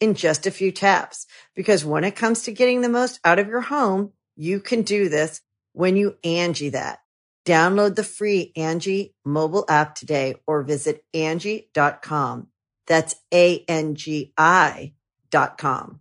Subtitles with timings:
[0.00, 1.26] in just a few taps.
[1.54, 5.08] Because when it comes to getting the most out of your home, you can do
[5.08, 5.40] this
[5.72, 7.00] when you Angie that.
[7.44, 12.48] Download the free Angie mobile app today or visit Angie.com.
[12.86, 14.92] That's A-N-G-I
[15.30, 16.00] dot com.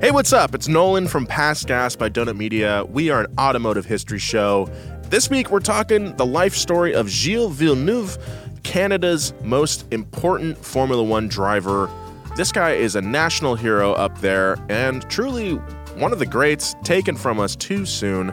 [0.00, 0.54] Hey, what's up?
[0.54, 2.84] It's Nolan from Past Gas by Donut Media.
[2.86, 4.70] We are an automotive history show.
[5.04, 8.16] This week, we're talking the life story of Gilles Villeneuve,
[8.62, 11.90] Canada's most important Formula One driver.
[12.36, 15.54] This guy is a national hero up there and truly
[15.96, 18.32] one of the greats taken from us too soon.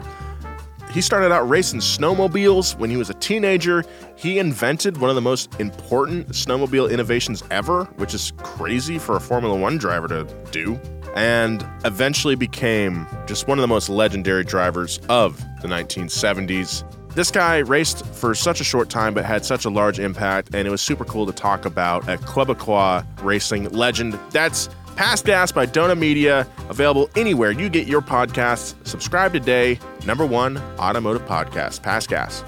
[0.92, 3.84] He started out racing snowmobiles when he was a teenager.
[4.16, 9.20] He invented one of the most important snowmobile innovations ever, which is crazy for a
[9.20, 10.80] Formula One driver to do,
[11.14, 16.84] and eventually became just one of the most legendary drivers of the 1970s.
[17.18, 20.68] This guy raced for such a short time but had such a large impact, and
[20.68, 24.16] it was super cool to talk about a Quebecois racing legend.
[24.30, 28.76] That's Past Gas by Donut Media, available anywhere you get your podcasts.
[28.86, 29.80] Subscribe today.
[30.06, 32.44] Number one automotive podcast, Past Gas.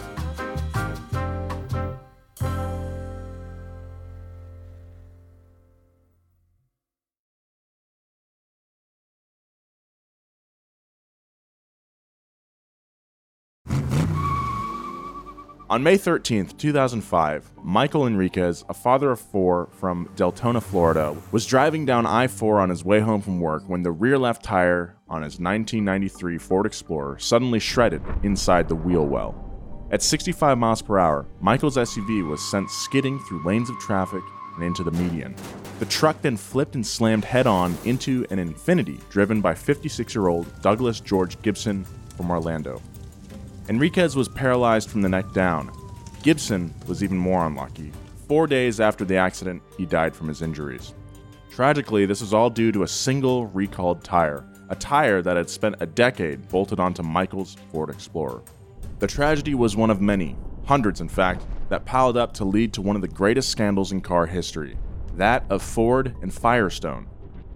[15.70, 21.86] On May 13, 2005, Michael Enriquez, a father of four from Deltona, Florida, was driving
[21.86, 25.23] down I 4 on his way home from work when the rear left tire on
[25.23, 29.89] his 1993 Ford Explorer suddenly shredded inside the wheel well.
[29.92, 34.25] At 65 miles per hour, Michael's SUV was sent skidding through lanes of traffic
[34.57, 35.37] and into the median.
[35.79, 40.27] The truck then flipped and slammed head on into an Infiniti driven by 56 year
[40.27, 41.85] old Douglas George Gibson
[42.17, 42.83] from Orlando.
[43.70, 45.70] Enriquez was paralyzed from the neck down.
[46.25, 47.92] Gibson was even more unlucky.
[48.27, 50.92] Four days after the accident, he died from his injuries.
[51.53, 55.77] Tragically, this was all due to a single recalled tire, a tire that had spent
[55.79, 58.42] a decade bolted onto Michael's Ford Explorer.
[58.98, 62.83] The tragedy was one of many, hundreds in fact, that piled up to lead to
[62.83, 64.77] one of the greatest scandals in car history
[65.14, 67.08] that of Ford and Firestone.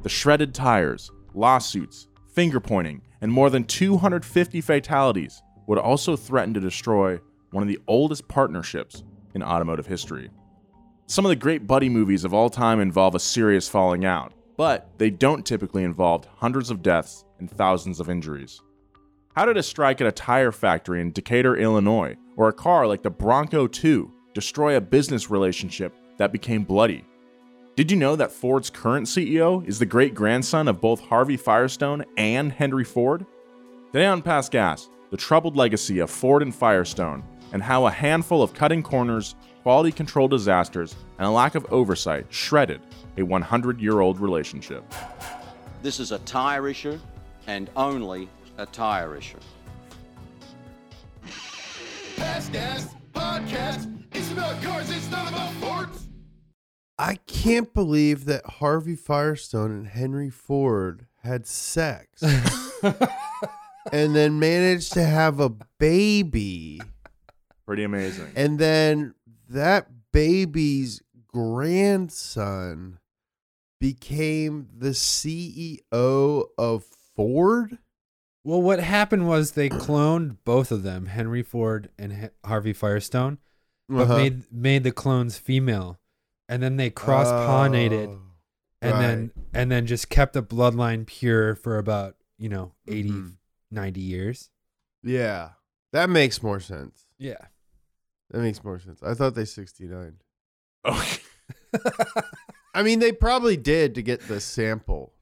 [0.05, 6.61] The shredded tires, lawsuits, finger pointing, and more than 250 fatalities would also threaten to
[6.61, 7.21] destroy
[7.51, 9.05] one of the oldest partnerships
[9.35, 10.31] in automotive history.
[11.07, 14.91] Some of the great buddy movies of all time involve a serious falling out, but
[14.99, 18.61] they don't typically involve hundreds of deaths and thousands of injuries.
[19.37, 23.03] How did a strike at a tire factory in Decatur, Illinois, or a car like
[23.03, 27.05] the Bronco 2 destroy a business relationship that became bloody?
[27.77, 32.05] Did you know that Ford's current CEO is the great grandson of both Harvey Firestone
[32.17, 33.27] and Henry Ford?
[33.93, 38.43] Today on Past Gas, the troubled legacy of Ford and Firestone, and how a handful
[38.43, 42.81] of cutting corners, quality control disasters, and a lack of oversight shredded
[43.17, 44.83] a 100 year old relationship.
[45.83, 46.99] This is a tire issue
[47.47, 49.39] and only a tire issue.
[52.17, 53.97] Past Gas Podcast.
[54.15, 56.09] It's about cars, it's not about Fords.
[56.99, 62.21] I can't believe that Harvey Firestone and Henry Ford had sex
[63.93, 66.81] and then managed to have a baby.
[67.67, 68.33] Pretty amazing.
[68.37, 69.15] And then
[69.49, 72.99] that baby's grandson
[73.81, 76.85] became the CEO of
[77.17, 77.79] Ford.
[78.45, 83.39] Well, what happened was they cloned both of them, Henry Ford and H- Harvey Firestone,
[83.89, 84.17] but Uh-huh.
[84.17, 85.99] made made the clones female,
[86.49, 88.21] and then they cross pollinated, Oh,
[88.83, 93.33] and then and then just kept the bloodline pure for about you know 80, Mhm.
[93.71, 94.51] 90 years.
[95.03, 95.51] yeah,
[95.93, 97.07] that makes more sense.
[97.19, 97.39] Yeah.
[98.31, 99.03] That makes more sense.
[99.03, 100.15] I thought they 69.
[100.85, 101.19] Okay.
[102.75, 105.13] I mean, they probably did to get the sample.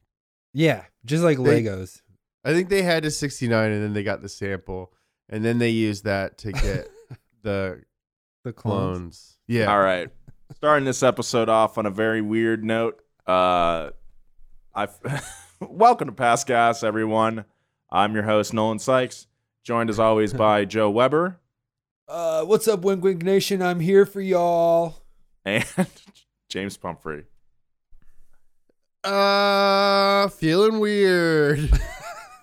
[0.54, 2.00] Yeah, just like They- Legos.
[2.44, 4.92] I think they had a 69 and then they got the sample
[5.28, 6.88] and then they used that to get
[7.42, 7.82] the
[8.44, 8.96] The clones.
[8.98, 9.38] clones.
[9.46, 9.66] Yeah.
[9.66, 10.08] All right.
[10.56, 13.00] Starting this episode off on a very weird note.
[13.26, 13.90] Uh,
[14.74, 14.88] I
[15.60, 17.44] welcome to Past Gas, everyone.
[17.94, 19.26] I'm your host Nolan Sykes,
[19.62, 21.38] joined as always by Joe Weber
[22.08, 23.60] Uh, what's up, Wing Wing Nation?
[23.60, 25.02] I'm here for y'all.
[25.44, 25.64] and
[26.48, 27.24] James Pumphrey.
[29.04, 31.58] Uh, feeling weird.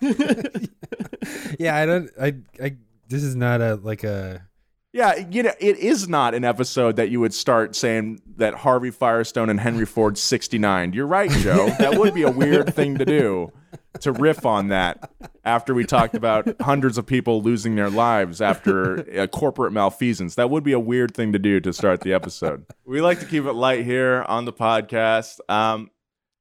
[1.58, 2.10] yeah, I don't.
[2.20, 2.34] I.
[2.62, 2.76] I.
[3.08, 4.46] This is not a like a.
[4.92, 8.90] Yeah, you know, it is not an episode that you would start saying that Harvey
[8.90, 10.92] Firestone and Henry Ford 69.
[10.92, 11.70] You're right, Joe.
[11.78, 13.52] that would be a weird thing to do
[14.00, 15.10] to riff on that
[15.44, 20.36] after we talked about hundreds of people losing their lives after a corporate malfeasance.
[20.36, 22.64] That would be a weird thing to do to start the episode.
[22.84, 25.38] We like to keep it light here on the podcast.
[25.48, 25.90] Um,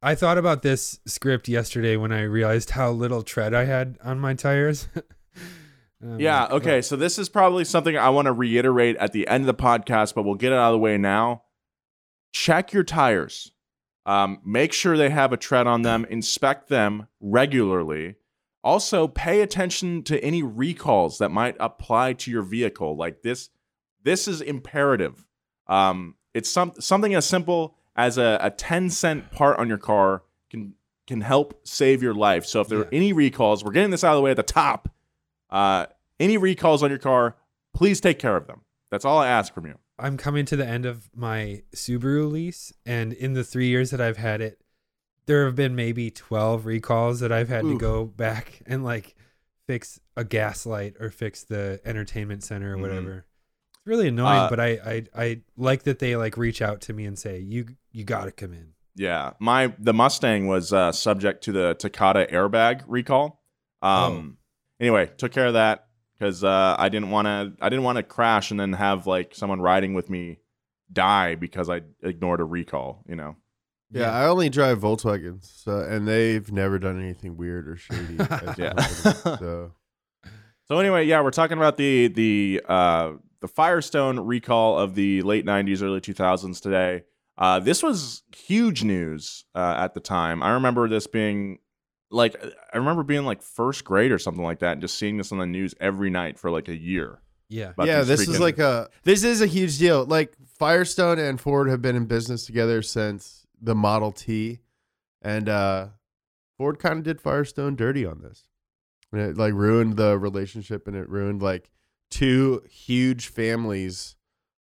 [0.02, 4.20] I thought about this script yesterday when I realized how little tread I had on
[4.20, 4.88] my tires.
[6.02, 6.82] Um, Yeah, okay.
[6.82, 10.16] So this is probably something I want to reiterate at the end of the podcast,
[10.16, 11.44] but we'll get it out of the way now.
[12.32, 13.52] Check your tires.
[14.10, 16.04] Um, make sure they have a tread on them.
[16.10, 18.16] Inspect them regularly.
[18.64, 22.98] Also, pay attention to any recalls that might apply to your vehicle.
[22.98, 23.52] Like this,
[24.04, 25.28] this is imperative.
[25.68, 30.24] Um, it's some something as simple as a, a 10 cent part on your car
[30.50, 30.74] can
[31.06, 32.48] can help save your life.
[32.48, 34.44] So if there are any recalls, we're getting this out of the way at the
[34.44, 34.90] top.
[35.52, 35.86] Uh,
[36.20, 37.36] any recalls on your car,
[37.76, 38.62] please take care of them.
[38.90, 39.78] That's all I ask from you.
[40.00, 44.02] I'm coming to the end of my Subaru lease, and in the three years that
[44.02, 44.62] I've had it,
[45.26, 49.16] there have been maybe 12 recalls that I've had to go back and like
[49.68, 52.82] fix a gas light or fix the entertainment center or Mhm.
[52.82, 53.26] whatever.
[53.76, 56.94] It's really annoying, Uh, but I, I I like that they like reach out to
[56.94, 58.74] me and say you you got to come in.
[58.96, 63.44] Yeah, my the Mustang was uh, subject to the Takata airbag recall.
[63.84, 64.38] Um,
[64.80, 65.88] anyway, took care of that
[66.20, 67.54] because uh, I didn't want to.
[67.62, 70.40] I didn't want to crash and then have like someone riding with me
[70.92, 73.04] die because I ignored a recall.
[73.08, 73.36] You know.
[73.92, 78.18] Yeah, I only drive Volkswagens, so and they've never done anything weird or shady.
[78.58, 78.80] Yeah.
[78.80, 79.72] so
[80.70, 85.44] So anyway, yeah, we're talking about the the uh, the Firestone recall of the late
[85.46, 87.04] '90s, early 2000s today.
[87.40, 90.44] Uh, this was huge news uh, at the time.
[90.44, 91.58] I remember this being
[92.12, 92.36] like
[92.74, 95.38] I remember being like first grade or something like that, and just seeing this on
[95.38, 97.20] the news every night for like a year.
[97.50, 97.74] Yeah.
[97.80, 100.06] yeah, these this is like a this is a huge deal.
[100.06, 104.60] Like Firestone and Ford have been in business together since the Model T,
[105.22, 105.88] and uh,
[106.58, 108.46] Ford kind of did Firestone dirty on this.
[109.12, 111.72] And it like ruined the relationship, and it ruined like
[112.12, 114.16] two huge families'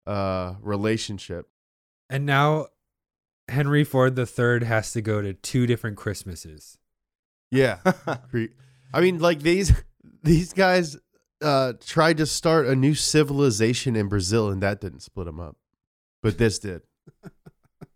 [0.06, 1.48] uh relationship.
[2.08, 2.68] And now
[3.48, 6.78] Henry Ford III has to go to two different Christmases.
[7.50, 7.78] Yeah,
[8.94, 9.72] I mean, like these
[10.22, 10.96] these guys
[11.42, 15.56] uh tried to start a new civilization in Brazil, and that didn't split them up,
[16.22, 16.82] but this did.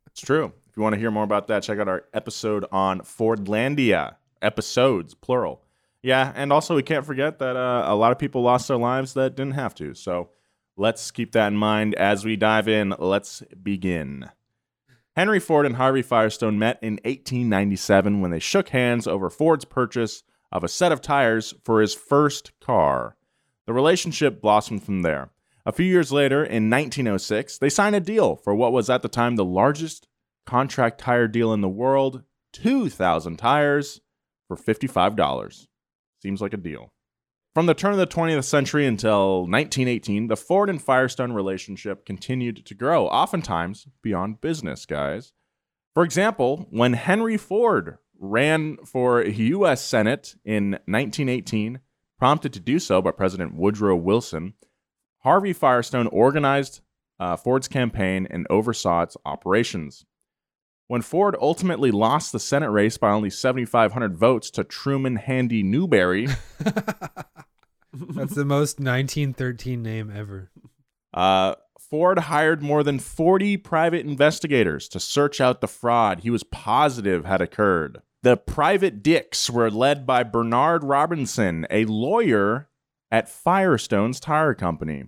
[0.07, 0.53] It's true.
[0.69, 4.15] If you want to hear more about that, check out our episode on Fordlandia.
[4.43, 5.63] Episodes, plural.
[6.03, 9.15] Yeah, and also we can't forget that uh, a lot of people lost their lives
[9.15, 9.95] that didn't have to.
[9.95, 10.29] So
[10.77, 12.95] let's keep that in mind as we dive in.
[12.99, 14.31] Let's begin.
[15.17, 20.25] Henry Ford and Harvey Firestone met in 1897 when they shook hands over Ford's purchase
[20.51, 23.17] of a set of tires for his first car.
[23.67, 25.31] The relationship blossomed from there.
[25.65, 29.09] A few years later, in 1906, they signed a deal for what was at the
[29.09, 30.09] time the largest
[30.47, 34.01] contract tire deal in the world 2,000 tires
[34.49, 35.67] for $55.
[36.21, 36.93] Seems like a deal.
[37.55, 42.67] From the turn of the 20th century until 1918, the Ford and Firestone relationship continued
[42.67, 45.33] to grow, oftentimes beyond business, guys.
[45.95, 49.85] For example, when Henry Ford ran for U.S.
[49.85, 51.79] Senate in 1918,
[52.19, 54.55] prompted to do so by President Woodrow Wilson,
[55.21, 56.81] Harvey Firestone organized
[57.21, 60.05] uh, Ford's campaign and oversaw its operations.
[60.87, 66.29] When Ford ultimately lost the Senate race by only 7,500 votes to Truman Handy Newberry,
[67.93, 70.51] That's the most 1913 name ever.
[71.13, 76.43] uh, Ford hired more than 40 private investigators to search out the fraud he was
[76.43, 78.03] positive had occurred.
[78.23, 82.69] The private dicks were led by Bernard Robinson, a lawyer
[83.11, 85.05] at Firestone's tire company.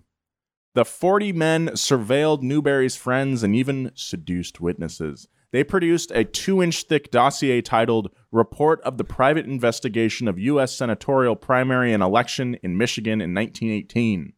[0.75, 5.29] The 40 men surveilled Newberry's friends and even seduced witnesses.
[5.53, 10.77] They produced a two inch thick dossier titled Report of the Private Investigation of U.S.
[10.77, 14.33] Senatorial Primary and Election in Michigan in 1918.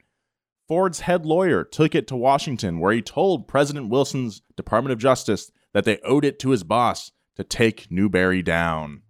[0.69, 5.51] Ford's head lawyer took it to Washington, where he told President Wilson's Department of Justice
[5.73, 9.03] that they owed it to his boss to take Newberry down.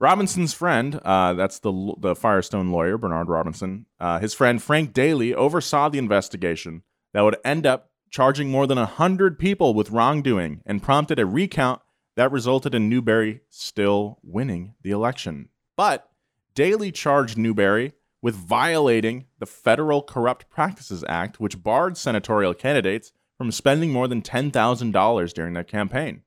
[0.00, 3.86] Robinson's friend, uh, that's the the Firestone lawyer, Bernard Robinson.
[3.98, 8.78] Uh, his friend Frank Daly oversaw the investigation that would end up charging more than
[8.78, 11.80] hundred people with wrongdoing and prompted a recount
[12.16, 15.48] that resulted in Newberry still winning the election.
[15.76, 16.10] But
[16.54, 23.52] Daly charged Newberry with violating the Federal Corrupt Practices Act, which barred senatorial candidates from
[23.52, 26.22] spending more than $10,000 during their campaign.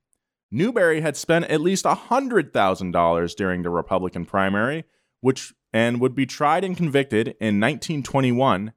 [0.50, 4.84] Newberry had spent at least $100,000 during the Republican primary,
[5.20, 8.72] which and would be tried and convicted in 1921,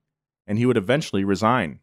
[0.48, 1.80] and he would eventually resign.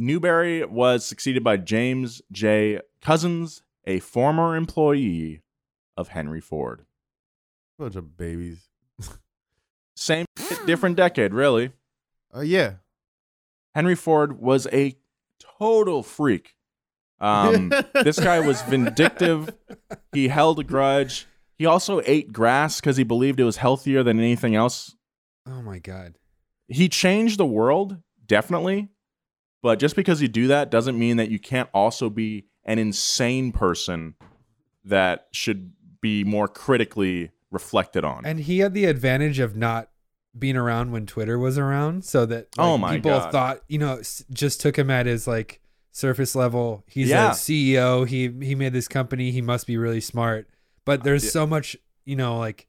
[0.00, 2.80] Newberry was succeeded by James J.
[3.02, 5.42] Couzens, a former employee
[5.94, 6.86] of Henry Ford.
[7.78, 8.66] Bunch of babies.
[9.94, 10.24] Same
[10.64, 11.72] different decade, really.
[12.34, 12.76] Uh, yeah.
[13.74, 14.96] Henry Ford was a
[15.58, 16.54] total freak.
[17.20, 19.50] Um, this guy was vindictive.
[20.12, 21.26] He held a grudge.
[21.58, 24.96] He also ate grass because he believed it was healthier than anything else.
[25.46, 26.14] Oh my god.
[26.68, 28.88] He changed the world, definitely.
[29.62, 33.52] But just because you do that doesn't mean that you can't also be an insane
[33.52, 34.14] person
[34.84, 38.24] that should be more critically reflected on.
[38.24, 39.90] And he had the advantage of not
[40.38, 43.32] being around when Twitter was around, so that oh like, Oh my people God.
[43.32, 44.00] thought you know
[44.32, 45.60] just took him at his like
[45.92, 46.84] surface level.
[46.86, 47.30] He's Yeah.
[47.30, 48.06] a CEO.
[48.06, 49.30] He he made this company.
[49.32, 50.48] He must be really smart.
[50.86, 51.30] But uh, there's Yeah.
[51.30, 51.76] so much
[52.06, 52.68] you know like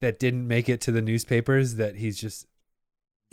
[0.00, 2.46] that didn't make it to the newspapers that he's just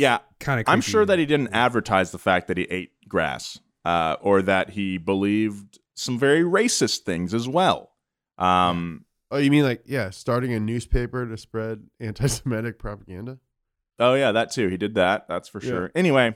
[0.01, 0.65] yeah, kind of.
[0.67, 4.71] I'm sure that he didn't advertise the fact that he ate grass, uh, or that
[4.71, 7.91] he believed some very racist things as well.
[8.37, 13.37] Um, Oh, you mean like yeah, starting a newspaper to spread anti-Semitic propaganda?
[13.99, 14.67] oh yeah, that too.
[14.67, 15.27] He did that.
[15.29, 15.69] That's for Yeah.
[15.69, 15.91] sure.
[15.95, 16.35] Anyway,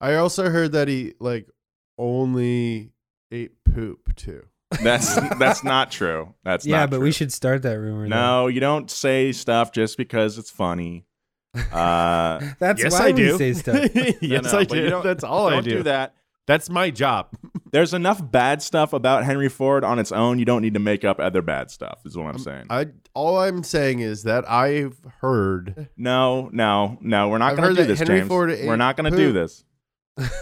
[0.00, 1.48] I also heard that he like
[1.98, 2.92] only
[3.30, 4.44] ate poop too.
[4.84, 6.34] that's that's not true.
[6.44, 7.04] That's Yeah, not but true.
[7.04, 8.08] we should start that rumor.
[8.08, 8.16] though.
[8.16, 11.06] No, you don't say stuff just because it's funny.
[11.54, 13.38] Uh, That's yes, why I we do.
[13.38, 13.90] say stuff.
[14.20, 14.90] yes, no, I but you do.
[14.90, 15.70] don't- That's all I don't do.
[15.78, 16.14] do that.
[16.46, 17.28] That's my job.
[17.72, 20.40] There's enough bad stuff about Henry Ford on its own.
[20.40, 22.00] You don't need to make up other bad stuff.
[22.04, 22.66] Is what I'm saying.
[22.70, 25.88] I all I'm saying is that I've heard.
[25.96, 27.28] no, no, no.
[27.28, 28.28] We're not going to do this, Henry James.
[28.28, 29.64] Ford We're not going to do this.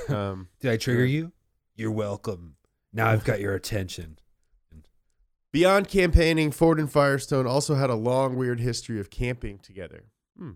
[0.08, 1.32] Um, Did I trigger you?
[1.76, 2.56] You're welcome.
[2.92, 4.18] Now I've got your attention.
[5.52, 10.04] Beyond campaigning, Ford and Firestone also had a long, weird history of camping together.
[10.38, 10.52] Hmm.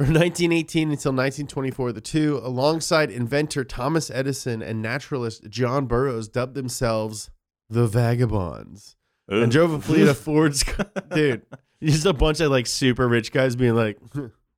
[0.00, 6.54] From 1918 until 1924, the two, alongside inventor Thomas Edison and naturalist John Burroughs, dubbed
[6.54, 7.28] themselves
[7.68, 8.96] the Vagabonds
[9.28, 10.64] and drove a fleet of Ford's.
[11.14, 11.42] Dude,
[11.82, 13.98] just a bunch of like super rich guys being like,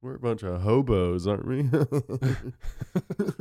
[0.01, 1.69] "We're a bunch of hobos, aren't we?"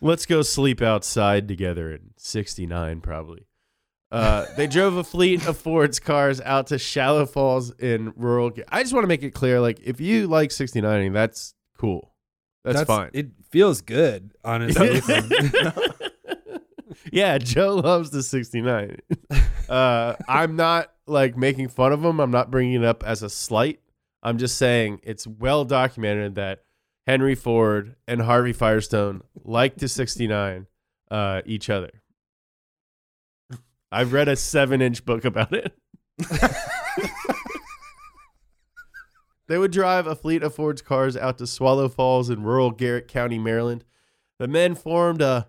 [0.00, 3.46] Let's go sleep outside together in 69, probably.
[4.10, 8.50] Uh, they drove a fleet of Ford's cars out to Swallow Falls in rural.
[8.68, 12.14] I just want to make it clear, like if you like 69, that's cool.
[12.64, 13.10] That's, fine.
[13.12, 15.00] It feels good, honestly.
[17.12, 18.96] yeah, Joe loves the 69.
[19.68, 22.20] Uh, I'm not like making fun of him.
[22.20, 23.80] I'm not bringing it up as a slight.
[24.22, 26.60] I'm just saying it's well documented that
[27.06, 30.68] Henry Ford and Harvey Firestone like to 69
[31.10, 31.90] uh, each other.
[33.90, 35.76] I've read a seven inch book about it.
[39.46, 43.08] they would drive a fleet of Ford's cars out to Swallow Falls in rural Garrett
[43.08, 43.84] County, Maryland.
[44.38, 45.48] The men formed a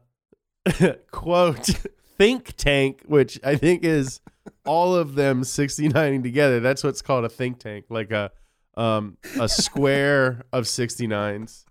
[1.11, 1.69] quote
[2.17, 4.21] think tank, which I think is
[4.65, 6.59] all of them 69ing together.
[6.59, 8.31] That's what's called a think tank, like a
[8.77, 11.65] um a square of 69s.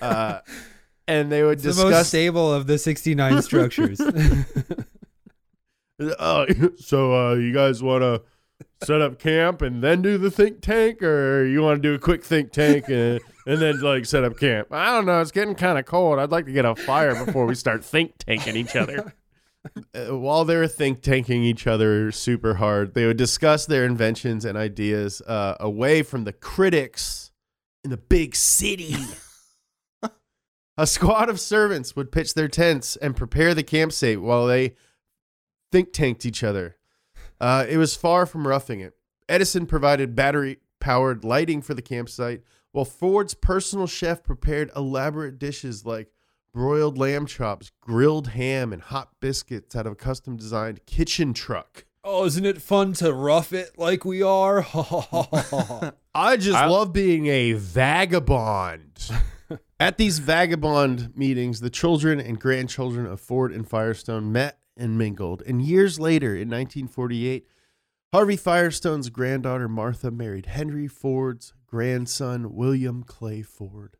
[0.00, 0.40] Uh
[1.08, 4.00] and they would It's the most discuss stable of the 69 structures.
[6.00, 8.22] Oh, so uh, you guys want to
[8.84, 11.98] set up camp and then do the think tank, or you want to do a
[11.98, 14.68] quick think tank and, and then like set up camp?
[14.72, 15.20] I don't know.
[15.20, 16.18] It's getting kind of cold.
[16.18, 19.14] I'd like to get a fire before we start think tanking each other.
[19.92, 24.44] Uh, while they were think tanking each other super hard, they would discuss their inventions
[24.44, 27.32] and ideas uh, away from the critics
[27.82, 28.94] in the big city.
[30.78, 34.74] A squad of servants would pitch their tents and prepare the campsite while they
[35.72, 36.76] think tanked each other.
[37.40, 38.94] Uh, it was far from roughing it.
[39.28, 42.42] Edison provided battery powered lighting for the campsite,
[42.72, 46.08] while Ford's personal chef prepared elaborate dishes like
[46.54, 51.84] broiled lamb chops, grilled ham, and hot biscuits out of a custom designed kitchen truck.
[52.04, 54.64] oh, isn't it fun to rough it like we are?
[56.14, 59.10] I just I- love being a vagabond.
[59.80, 65.42] At these vagabond meetings, the children and grandchildren of Ford and Firestone met and mingled.
[65.46, 67.46] And years later, in 1948,
[68.12, 73.96] Harvey Firestone's granddaughter Martha married Henry Ford's grandson William Clay Ford,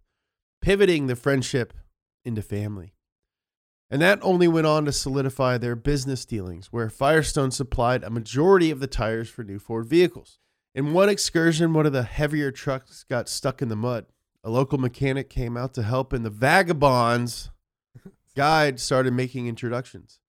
[0.62, 1.74] pivoting the friendship
[2.24, 2.94] into family.
[3.90, 8.70] And that only went on to solidify their business dealings, where Firestone supplied a majority
[8.70, 10.38] of the tires for new Ford vehicles.
[10.74, 14.06] In one excursion, one of the heavier trucks got stuck in the mud.
[14.42, 17.50] A local mechanic came out to help, and the vagabonds
[18.36, 20.20] guide started making introductions.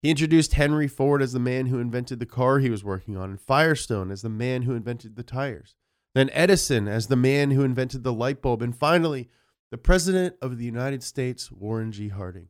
[0.00, 3.30] He introduced Henry Ford as the man who invented the car he was working on,
[3.30, 5.74] and Firestone as the man who invented the tires.
[6.14, 9.28] Then Edison as the man who invented the light bulb, and finally,
[9.70, 12.08] the President of the United States, Warren G.
[12.08, 12.48] Harding.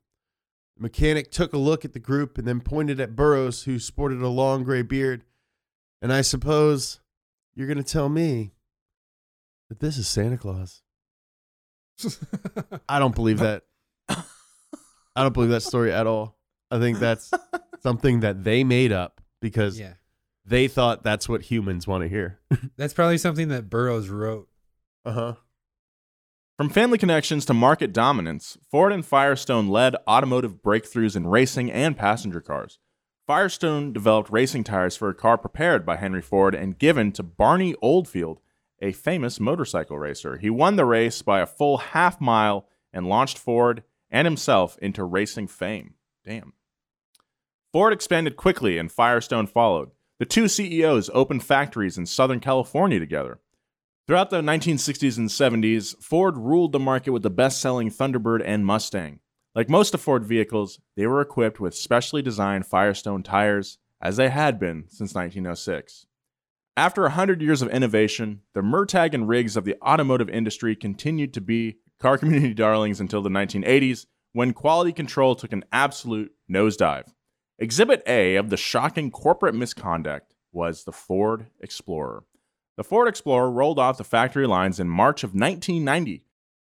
[0.77, 4.23] The mechanic took a look at the group and then pointed at Burroughs, who sported
[4.23, 5.25] a long gray beard.
[6.01, 7.01] And I suppose
[7.55, 8.53] you're going to tell me
[9.69, 10.83] that this is Santa Claus.
[12.89, 13.65] I don't believe that.
[14.09, 16.38] I don't believe that story at all.
[16.71, 17.33] I think that's
[17.81, 19.95] something that they made up because yeah.
[20.45, 22.39] they thought that's what humans want to hear.
[22.77, 24.49] That's probably something that Burroughs wrote.
[25.05, 25.35] Uh huh.
[26.57, 31.97] From family connections to market dominance, Ford and Firestone led automotive breakthroughs in racing and
[31.97, 32.79] passenger cars.
[33.29, 37.75] Firestone developed racing tires for a car prepared by Henry Ford and given to Barney
[37.81, 38.41] Oldfield,
[38.81, 40.39] a famous motorcycle racer.
[40.39, 45.05] He won the race by a full half mile and launched Ford and himself into
[45.05, 45.95] racing fame.
[46.25, 46.55] Damn.
[47.73, 49.91] Ford expanded quickly and Firestone followed.
[50.19, 53.41] The two CEOs opened factories in Southern California together.
[54.07, 58.65] Throughout the 1960s and 70s, Ford ruled the market with the best selling Thunderbird and
[58.65, 59.21] Mustang.
[59.55, 64.31] Like most of Ford vehicles, they were equipped with specially designed Firestone tires, as they
[64.31, 66.07] had been since 1906.
[66.77, 71.41] After 100 years of innovation, the Murtaugh and Riggs of the automotive industry continued to
[71.41, 77.13] be car community darlings until the 1980s, when quality control took an absolute nosedive.
[77.61, 82.23] Exhibit A of the shocking corporate misconduct was the Ford Explorer.
[82.77, 86.23] The Ford Explorer rolled off the factory lines in March of 1990.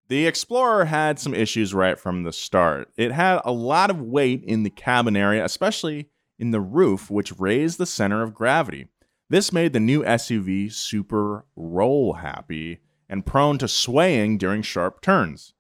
[0.09, 2.89] The Explorer had some issues right from the start.
[2.97, 7.39] It had a lot of weight in the cabin area, especially in the roof, which
[7.39, 8.87] raised the center of gravity.
[9.29, 15.53] This made the new SUV super roll happy and prone to swaying during sharp turns,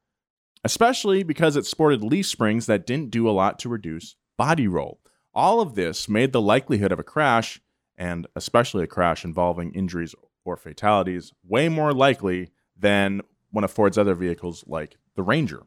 [0.65, 4.99] especially because it sported leaf springs that didn't do a lot to reduce body roll.
[5.33, 7.61] All of this made the likelihood of a crash,
[7.97, 10.13] and especially a crash involving injuries
[10.43, 15.63] or fatalities way more likely than one of Ford's other vehicles like the Ranger.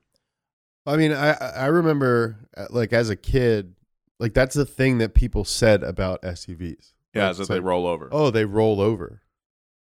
[0.86, 3.74] I mean, I I remember uh, like as a kid,
[4.18, 6.92] like that's the thing that people said about SUVs.
[7.14, 8.08] Yeah, Like, as they like, roll over.
[8.12, 9.22] Oh, they roll over.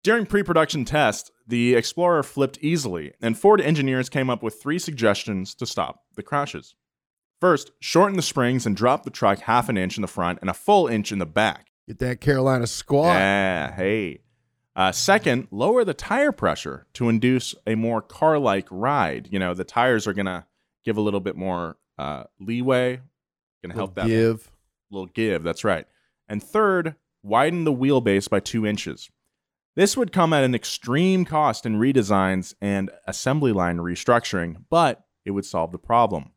[0.03, 4.79] During pre production tests, the Explorer flipped easily, and Ford engineers came up with three
[4.79, 6.75] suggestions to stop the crashes.
[7.41, 10.51] First, shorten the springs and drop the truck half an inch in the front and
[10.51, 11.69] a full inch in the back.
[11.89, 13.17] Get that Carolina squat.
[13.17, 14.21] Yeah, hey.
[14.77, 19.29] Uh, second, lower the tire pressure to induce a more car like ride.
[19.33, 20.47] You know, the tires are going to
[20.85, 22.97] give a little bit more uh, leeway,
[23.63, 24.51] going to help that give.
[24.91, 25.43] little give.
[25.43, 25.87] That's right.
[26.29, 29.11] And third, widen the wheelbase by two inches.
[29.77, 35.31] This would come at an extreme cost in redesigns and assembly line restructuring, but it
[35.31, 36.33] would solve the problem.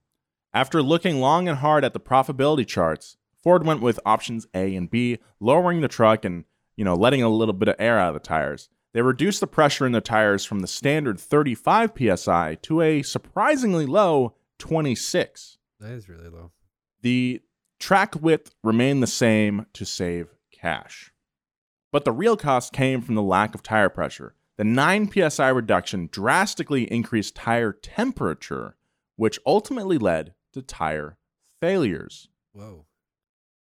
[0.54, 4.90] After looking long and hard at the profitability charts, Ford went with options A and
[4.90, 8.22] B, lowering the truck and you know letting a little bit of air out of
[8.22, 8.70] the tires.
[8.94, 13.88] They reduced the pressure in the tires from the standard 35 psi to a surprisingly
[13.88, 15.58] low 26.
[15.80, 16.52] That is really low.
[17.02, 17.42] The
[17.80, 21.12] track width remained the same to save cash.
[21.92, 24.36] But the real cost came from the lack of tire pressure.
[24.58, 28.76] The 9 psi reduction drastically increased tire temperature,
[29.16, 31.18] which ultimately led to tire
[31.62, 32.30] failures.
[32.54, 32.86] Whoa.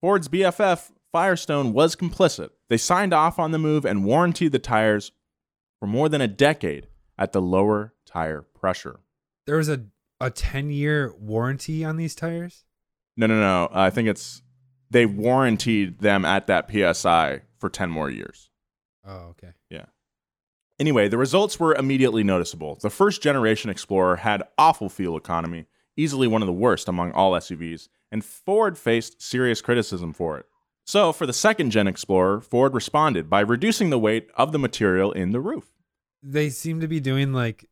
[0.00, 2.50] Ford's BFF, Firestone, was complicit.
[2.68, 5.12] They signed off on the move and warranted the tires
[5.80, 9.00] for more than a decade at the lower tire pressure.
[9.46, 9.86] There was a
[10.20, 12.64] a 10 year warranty on these tires?
[13.16, 13.68] No, no, no.
[13.72, 14.42] I think it's
[14.90, 18.50] they warranted them at that PSI for 10 more years.
[19.06, 19.52] Oh, okay.
[19.70, 19.86] Yeah.
[20.80, 22.78] Anyway, the results were immediately noticeable.
[22.80, 27.32] The first generation Explorer had awful fuel economy, easily one of the worst among all
[27.32, 30.46] SUVs, and Ford faced serious criticism for it.
[30.86, 35.12] So, for the second gen Explorer, Ford responded by reducing the weight of the material
[35.12, 35.72] in the roof.
[36.22, 37.68] They seem to be doing like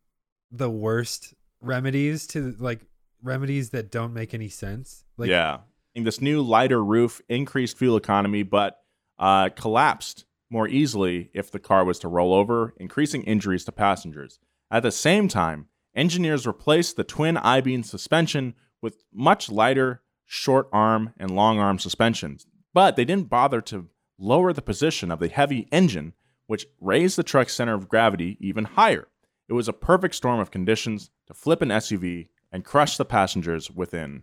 [0.51, 2.81] the worst remedies to like
[3.23, 5.05] remedies that don't make any sense.
[5.17, 5.59] Like yeah.
[5.95, 8.79] This new lighter roof increased fuel economy, but
[9.19, 14.39] uh, collapsed more easily if the car was to roll over, increasing injuries to passengers.
[14.71, 20.69] At the same time, engineers replaced the twin I beam suspension with much lighter short
[20.73, 25.29] arm and long arm suspensions, but they didn't bother to lower the position of the
[25.29, 26.15] heavy engine,
[26.47, 29.09] which raised the truck's center of gravity even higher.
[29.49, 33.71] It was a perfect storm of conditions to flip an SUV and crush the passengers
[33.71, 34.23] within.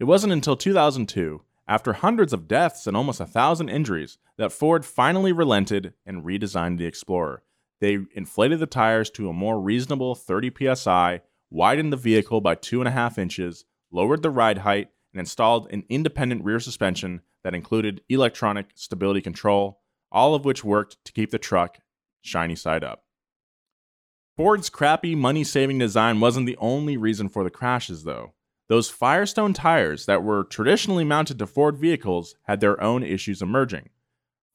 [0.00, 4.84] It wasn't until 2002, after hundreds of deaths and almost a thousand injuries, that Ford
[4.84, 7.42] finally relented and redesigned the Explorer.
[7.82, 12.80] They inflated the tires to a more reasonable 30 psi, widened the vehicle by two
[12.80, 17.56] and a half inches, lowered the ride height, and installed an independent rear suspension that
[17.56, 19.80] included electronic stability control,
[20.12, 21.78] all of which worked to keep the truck
[22.20, 23.02] shiny side up.
[24.36, 28.32] Ford's crappy money saving design wasn't the only reason for the crashes, though.
[28.68, 33.88] Those Firestone tires that were traditionally mounted to Ford vehicles had their own issues emerging.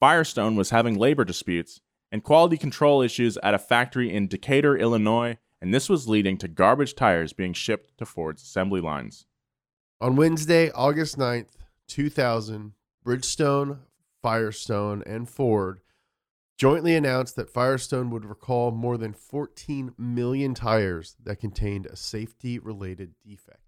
[0.00, 5.38] Firestone was having labor disputes and quality control issues at a factory in Decatur, Illinois,
[5.60, 9.26] and this was leading to garbage tires being shipped to Ford's assembly lines.
[10.00, 11.56] On Wednesday, August 9th,
[11.88, 12.72] 2000,
[13.04, 13.78] Bridgestone,
[14.22, 15.80] Firestone, and Ford
[16.56, 22.58] jointly announced that Firestone would recall more than 14 million tires that contained a safety
[22.58, 23.60] related defect.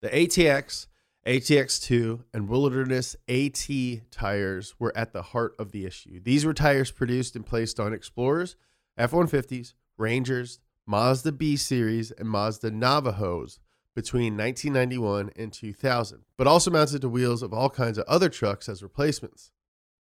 [0.00, 0.86] The ATX,
[1.26, 3.68] ATX2, and Wilderness AT
[4.12, 6.20] tires were at the heart of the issue.
[6.22, 8.54] These were tires produced and placed on Explorers,
[8.96, 13.58] F 150s, Rangers, Mazda B Series, and Mazda Navajos
[13.92, 18.68] between 1991 and 2000, but also mounted to wheels of all kinds of other trucks
[18.68, 19.50] as replacements.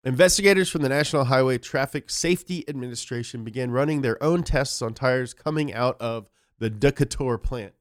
[0.03, 5.35] Investigators from the National Highway Traffic Safety Administration began running their own tests on tires
[5.35, 7.73] coming out of the Decatur plant.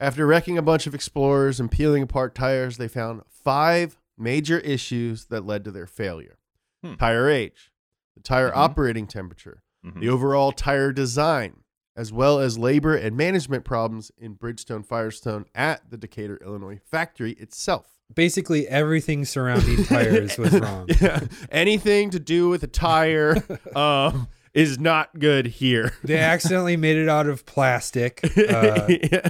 [0.00, 5.26] After wrecking a bunch of Explorers and peeling apart tires, they found five major issues
[5.26, 6.38] that led to their failure
[6.84, 6.94] Hmm.
[6.94, 7.72] tire age,
[8.14, 8.56] the tire Mhm.
[8.56, 10.00] operating temperature, Mhm.
[10.00, 11.64] the overall tire design,
[11.96, 17.32] as well as labor and management problems in Bridgestone Firestone at the Decatur, Illinois factory
[17.32, 17.86] itself.
[18.14, 20.88] Basically, everything surrounding tires was wrong.
[21.00, 21.20] Yeah.
[21.50, 23.34] Anything to do with a tire
[23.76, 25.92] um, is not good here.
[26.04, 28.20] They accidentally made it out of plastic.
[28.48, 29.28] Uh, Yeah.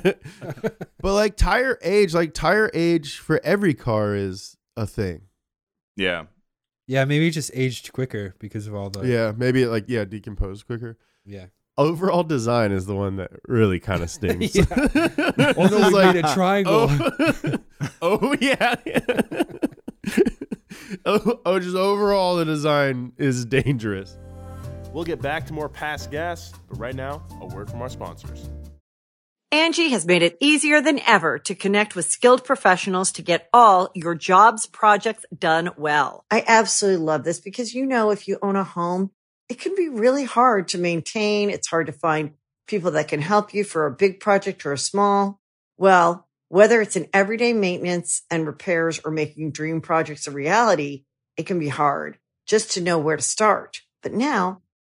[1.01, 5.23] but like tire age, like tire age for every car is a thing.
[5.97, 6.25] Yeah.
[6.87, 9.07] yeah, maybe it just aged quicker because of all the.
[9.07, 10.97] Yeah, maybe it like yeah, decomposed quicker.
[11.25, 11.47] Yeah.
[11.77, 14.55] Overall design is the one that really kind of stings.
[14.55, 14.65] Yeah.
[14.71, 14.89] Oh,
[15.37, 16.89] no, It's we made a triangle.
[16.91, 17.59] Oh,
[18.03, 18.75] oh, yeah.
[21.05, 24.17] oh, oh, just overall the design is dangerous.
[24.93, 28.49] We'll get back to more past gas, but right now, a word from our sponsors.
[29.51, 33.91] Angie has made it easier than ever to connect with skilled professionals to get all
[33.95, 36.25] your jobs projects done well.
[36.31, 39.11] I absolutely love this because, you know, if you own a home,
[39.49, 41.49] it can be really hard to maintain.
[41.49, 42.33] It's hard to find
[42.67, 45.41] people that can help you for a big project or a small.
[45.79, 51.05] Well, whether it's in everyday maintenance and repairs or making dream projects a reality,
[51.39, 53.81] it can be hard just to know where to start.
[54.03, 54.61] But now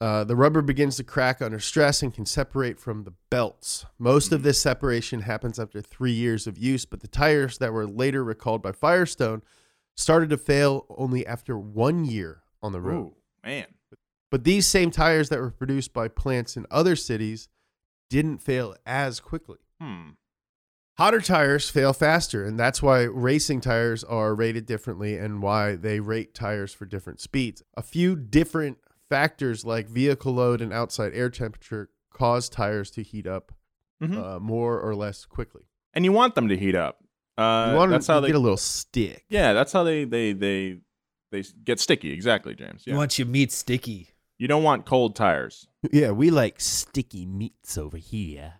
[0.00, 3.86] Uh, the rubber begins to crack under stress and can separate from the belts.
[3.98, 7.86] Most of this separation happens after three years of use, but the tires that were
[7.86, 9.42] later recalled by Firestone
[9.96, 13.12] started to fail only after one year on the road.
[13.12, 13.66] Ooh, man.
[14.30, 17.48] But these same tires that were produced by plants in other cities
[18.10, 19.58] didn't fail as quickly.
[19.80, 20.10] Hmm.
[20.96, 25.98] Hotter tires fail faster, and that's why racing tires are rated differently and why they
[25.98, 27.62] rate tires for different speeds.
[27.76, 28.78] A few different
[29.14, 33.52] factors like vehicle load and outside air temperature cause tires to heat up
[34.02, 34.16] Mhm.
[34.36, 35.62] uh, more or less quickly.
[35.92, 36.98] And you want them to heat up.
[37.38, 38.28] Uh, you want that's to how they.
[38.28, 39.24] get a little stick.
[39.28, 40.78] yeah, that's how they they they
[41.30, 42.10] they get sticky.
[42.12, 42.84] Exactly, James.
[42.86, 42.92] Yeah.
[42.94, 44.08] You want your meat sticky.
[44.38, 45.66] you don't want cold tires.
[45.92, 48.54] Yeah, we like sticky meats over here.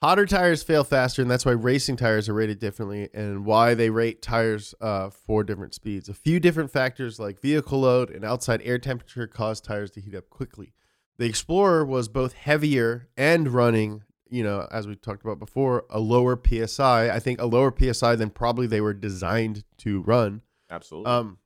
[0.00, 3.90] Hotter tires fail faster, and that's why racing tires are rated differently and why they
[3.90, 6.08] rate tires uh, for different speeds.
[6.08, 10.14] A few different factors like vehicle load and outside air temperature cause tires to heat
[10.14, 10.72] up quickly.
[11.18, 15.98] The Explorer was both heavier and running you know, as we talked about before, a
[15.98, 17.10] lower PSI.
[17.10, 20.42] I think a lower PSI than probably they were designed to run.
[20.70, 21.10] Absolutely.
[21.10, 21.38] Um,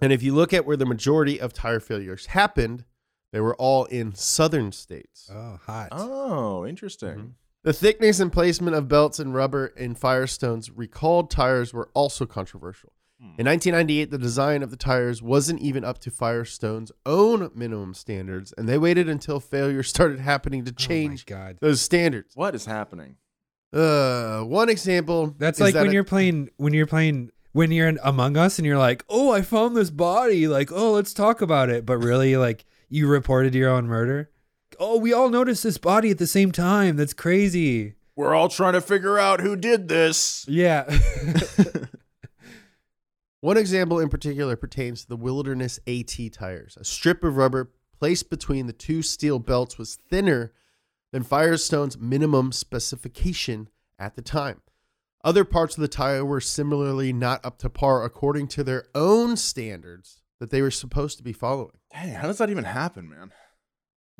[0.00, 2.84] and if you look at where the majority of tire failures happened,
[3.32, 5.30] they were all in southern states.
[5.32, 5.88] Oh, hot.
[5.92, 7.08] oh, interesting.
[7.16, 7.30] Mhm.
[7.62, 12.92] The thickness and placement of belts and rubber in Firestone's recalled tires were also controversial.
[13.20, 13.38] Hmm.
[13.38, 18.54] In 1998, the design of the tires wasn't even up to Firestone's own minimum standards,
[18.56, 21.58] and they waited until failure started happening to change Oh god.
[21.60, 22.34] those standards.
[22.34, 23.16] What is happening?
[23.72, 25.34] Uh, one example.
[25.38, 28.36] That's is like that when it- you're playing when you're playing when you're in Among
[28.36, 31.84] Us and you're like, "Oh, I found this body." Like, "Oh, let's talk about it."
[31.86, 34.30] But really like you reported your own murder.
[34.82, 36.96] Oh, we all noticed this body at the same time.
[36.96, 37.96] That's crazy.
[38.16, 40.46] We're all trying to figure out who did this.
[40.48, 40.88] Yeah.
[43.42, 46.78] One example in particular pertains to the Wilderness AT tires.
[46.80, 50.54] A strip of rubber placed between the two steel belts was thinner
[51.12, 54.62] than Firestone's minimum specification at the time.
[55.22, 59.36] Other parts of the tire were similarly not up to par according to their own
[59.36, 61.76] standards that they were supposed to be following.
[61.92, 63.32] Dang, how does that even happen, man?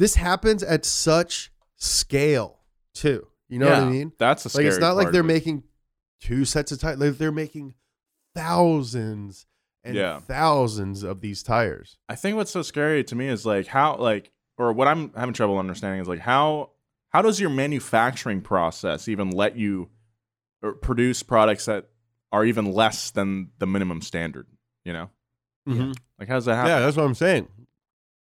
[0.01, 2.61] This happens at such scale,
[2.95, 3.27] too.
[3.51, 4.13] You know what I mean?
[4.19, 5.65] That's a like it's not like they're making
[6.21, 6.99] two sets of tires.
[6.99, 7.75] Like they're making
[8.35, 9.47] thousands
[9.85, 10.21] and Yeah.
[10.21, 11.99] thousands of these tires.
[12.09, 15.35] I think what's so scary to me is like how like or what I'm having
[15.35, 16.71] trouble understanding is like how
[17.11, 19.91] how does your manufacturing process even let you
[20.81, 21.89] produce products that
[22.33, 24.47] are even less than the minimum standard,
[24.85, 25.11] you know?
[25.69, 25.95] Mhm.
[26.19, 26.71] Like how does that happen?
[26.71, 27.49] Yeah, that's what I'm saying.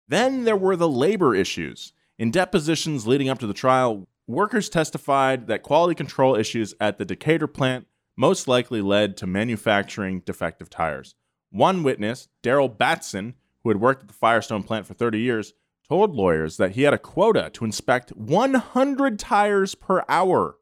[0.08, 1.94] Then there were the labor issues.
[2.18, 7.06] In depositions leading up to the trial, workers testified that quality control issues at the
[7.06, 11.16] Decatur plant most likely led to manufacturing defective tires.
[11.50, 15.54] One witness, Daryl Batson, who had worked at the Firestone plant for 30 years,
[15.88, 20.58] told lawyers that he had a quota to inspect 100 tires per hour,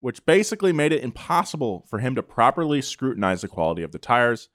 [0.00, 4.48] which basically made it impossible for him to properly scrutinize the quality of the tires.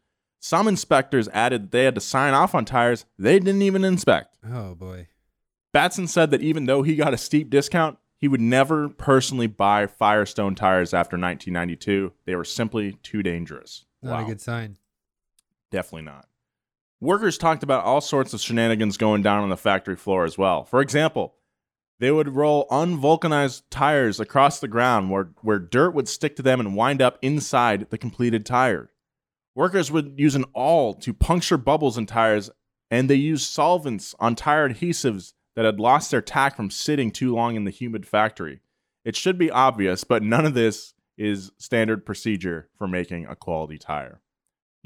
[0.46, 4.38] Some inspectors added that they had to sign off on tires they didn't even inspect.
[4.46, 5.08] oh boy.
[5.72, 9.88] Batson said that even though he got a steep discount, he would never personally buy
[9.88, 12.12] Firestone tires after 1992.
[12.26, 13.86] They were simply too dangerous.
[14.02, 14.26] Not Wow.
[14.26, 14.78] a good sign.
[15.72, 16.28] Definitely not.
[17.00, 20.66] Workers talked about all sorts of shenanigans going down on the factory floor as well.
[20.66, 21.36] For example,
[22.00, 26.60] they would roll unvulcanized tires across the ground where, where dirt would stick to them
[26.60, 28.90] and wind up inside the completed tire.
[29.56, 32.50] Workers would use an awl to puncture bubbles in tires,
[32.90, 37.36] and they used solvents on tire adhesives that had lost their tack from sitting too
[37.36, 38.62] long in the humid factory.
[39.06, 43.78] It should be obvious, but none of this is standard procedure for making a quality
[43.78, 44.22] tire.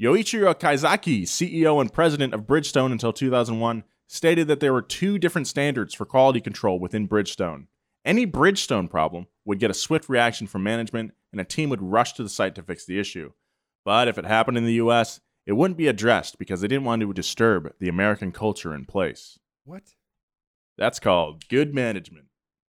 [0.00, 5.46] Yoichiro Kaizaki, CEO and president of Bridgestone until 2001, stated that there were two different
[5.46, 7.66] standards for quality control within Bridgestone.
[8.04, 12.12] Any Bridgestone problem would get a swift reaction from management, and a team would rush
[12.14, 13.32] to the site to fix the issue.
[13.88, 17.00] But if it happened in the US, it wouldn't be addressed because they didn't want
[17.00, 19.38] to disturb the American culture in place.
[19.64, 19.94] What?
[20.76, 22.26] That's called good management.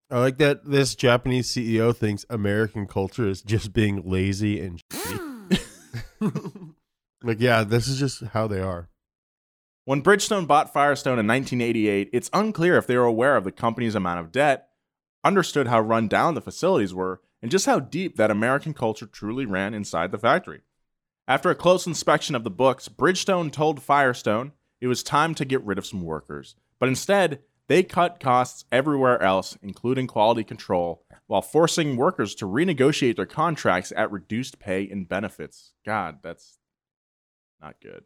[0.10, 4.82] I like that this Japanese CEO thinks American culture is just being lazy and
[7.22, 8.88] like, yeah, this is just how they are.
[9.84, 13.94] When Bridgestone bought Firestone in 1988, it's unclear if they were aware of the company's
[13.94, 14.70] amount of debt,
[15.26, 19.46] understood how run down the facilities were, and just how deep that American culture truly
[19.46, 20.62] ran inside the factory.
[21.30, 25.64] After a close inspection of the books, Bridgestone told Firestone it was time to get
[25.64, 31.44] rid of some workers, but instead, they cut costs everywhere else, including quality control, while
[31.44, 35.74] forcing workers to renegotiate their contracts at reduced pay and benefits.
[35.86, 36.58] God, that's
[37.62, 38.06] not good.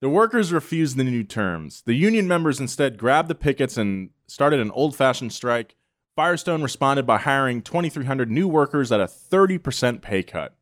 [0.00, 1.82] The workers refused the new terms.
[1.84, 5.74] The union members instead grabbed the pickets and started an old fashioned strike.
[6.14, 10.54] Firestone responded by hiring 2,300 new workers at a 30% pay cut.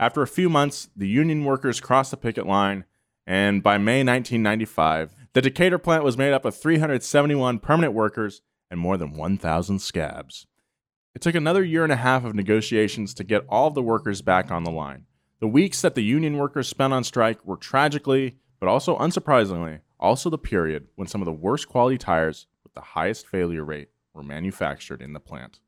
[0.00, 2.84] After a few months, the union workers crossed the picket line,
[3.26, 8.78] and by May 1995, the Decatur plant was made up of 371 permanent workers and
[8.78, 10.46] more than 1,000 scabs.
[11.14, 14.22] It took another year and a half of negotiations to get all of the workers
[14.22, 15.06] back on the line.
[15.40, 20.30] The weeks that the union workers spent on strike were tragically, but also unsurprisingly, also
[20.30, 24.22] the period when some of the worst quality tires with the highest failure rate were
[24.22, 25.58] manufactured in the plant.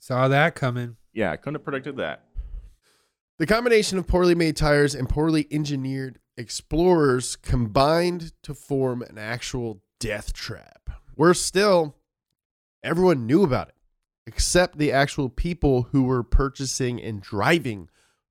[0.00, 0.96] Saw that coming.
[1.12, 2.24] Yeah, I couldn't have predicted that.
[3.36, 9.82] The combination of poorly made tires and poorly engineered explorers combined to form an actual
[9.98, 10.88] death trap.
[11.16, 11.96] Worse still,
[12.84, 13.74] everyone knew about it,
[14.24, 17.88] except the actual people who were purchasing and driving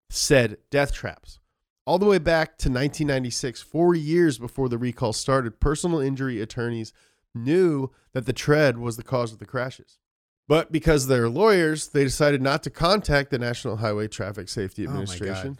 [0.09, 1.39] said death traps.
[1.85, 6.93] All the way back to 1996, four years before the recall started, personal injury attorneys
[7.35, 9.99] knew that the tread was the cause of the crashes.
[10.47, 15.27] But because they're lawyers, they decided not to contact the National Highway Traffic Safety Administration.
[15.27, 15.32] Oh.
[15.32, 15.58] Administration.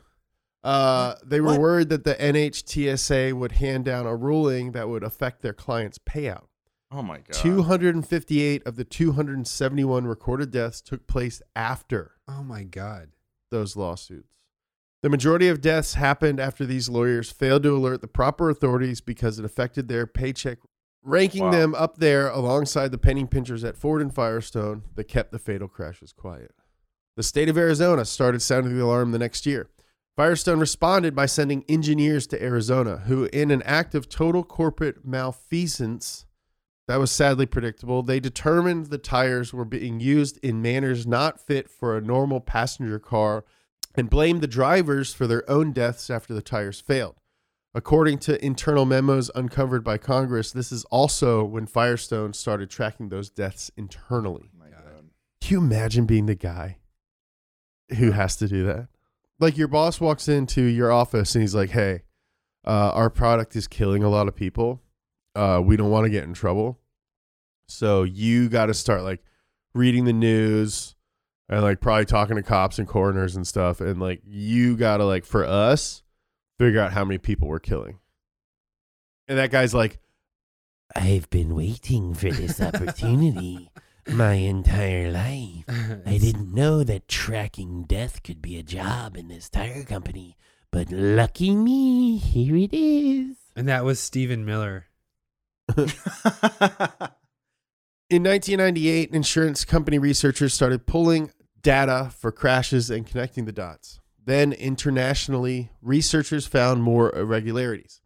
[0.64, 1.60] Uh, they were What?
[1.62, 6.46] worried that the NHTSA would hand down a ruling that would affect their client's payout.
[6.92, 7.34] Oh my god.
[7.34, 13.10] 258 of the 271 recorded deaths took place after Oh my god.
[13.52, 14.30] those lawsuits.
[15.02, 19.38] The majority of deaths happened after these lawyers failed to alert the proper authorities because
[19.40, 20.60] it affected their paycheck,
[21.04, 21.52] ranking Wow.
[21.52, 25.68] them up there alongside the penny pinchers at Ford and Firestone that kept the fatal
[25.68, 26.52] crashes quiet.
[27.16, 29.70] The state of Arizona started sounding the alarm the next year.
[30.16, 36.26] Firestone responded by sending engineers to Arizona, who, in an act of total corporate malfeasance,
[36.88, 41.70] that was sadly predictable, they determined the tires were being used in manners not fit
[41.70, 43.46] for a normal passenger car
[43.96, 47.16] and blamed the drivers for their own deaths after the tires failed.
[47.76, 53.32] According to internal memos uncovered by Congress, this is also when Firestone started tracking those
[53.32, 54.52] deaths internally.
[54.54, 55.10] Oh my god.
[55.42, 56.78] Can you imagine being the guy
[57.98, 58.90] who has to do that?
[59.40, 62.04] Like your boss walks into your office and he's like, "Hey,
[62.64, 64.82] uh, our product is killing a lot of people.
[65.36, 66.80] Uh, we don't want to get in trouble,
[67.68, 69.24] so you got to start like
[69.74, 70.96] reading the news
[71.50, 75.06] and like probably talking to cops and coroners and stuff, and like you got to
[75.06, 76.03] like for us
[76.66, 78.00] figure out how many people we're killing."
[79.28, 80.00] And that guy's like,
[80.96, 83.70] I've been waiting for this opportunity
[84.08, 85.66] my entire life.
[86.06, 90.38] I didn't know that tracking death could be a job in this tire company,
[90.72, 93.38] but lucky me, here it is.
[93.56, 94.88] And that was Stephen Miller.
[98.10, 104.02] In 1998, insurance company researchers started pulling data for crashes and connecting the dots.
[104.26, 108.02] Then, internationally, researchers found more irregularities.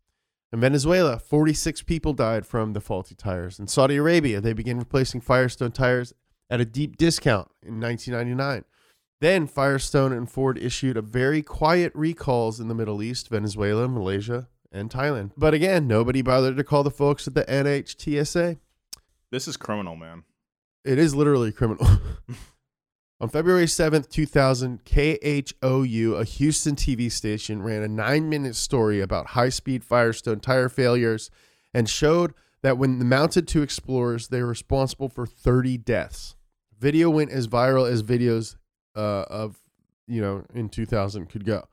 [0.51, 3.59] In Venezuela, 46 people died from the faulty tires.
[3.59, 6.13] In Saudi Arabia, they began replacing Firestone tires
[6.49, 8.63] at a deep discount in 1999.
[9.19, 14.47] Then, Firestone and Ford issued a very quiet recalls in the Middle East, Venezuela, Malaysia,
[14.71, 15.31] and Thailand.
[15.35, 18.57] But again, nobody bothered to call the folks at the NHTSA.
[19.31, 20.23] this is criminal, man.
[20.85, 21.85] It is literally criminal.
[23.19, 29.27] On February 7th, 2000, KHOU, a Houston TV station, ran a nine minute story about
[29.27, 31.31] high speed Firestone tire failures
[31.73, 36.35] and showed that when mounted to Explorers, they were responsible for 30 deaths.
[36.77, 38.55] Video went as viral as videos
[38.95, 39.57] uh, of,
[40.07, 41.67] you know, in 2000 could go.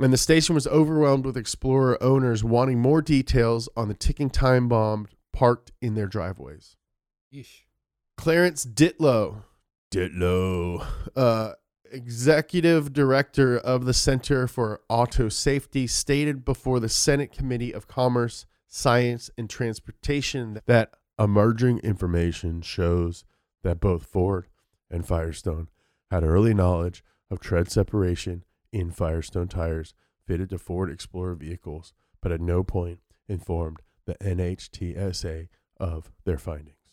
[0.00, 4.68] And the station was overwhelmed with Explorer owners wanting more details on the ticking time
[4.68, 6.76] bomb parked in their driveways.
[7.32, 7.64] Yeesh.
[8.16, 9.42] Clarence Ditlow,
[11.16, 11.52] Uh,
[11.90, 18.46] executive director of the Center for Auto Safety, stated before the Senate Committee of Commerce,
[18.66, 23.24] Science, and Transportation that emerging information shows
[23.62, 24.48] that both Ford
[24.90, 25.68] and Firestone
[26.10, 29.94] had early knowledge of tread separation in Firestone tires
[30.26, 36.83] fitted to Ford Explorer vehicles, but at no point informed the NHTSA of their findings.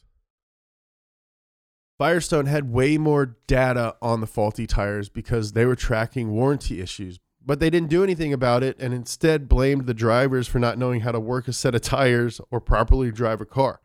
[2.02, 7.20] Firestone had way more data on the faulty tires because they were tracking warranty issues,
[7.46, 11.02] but they didn't do anything about it and instead blamed the drivers for not knowing
[11.02, 13.82] how to work a set of tires or properly drive a car.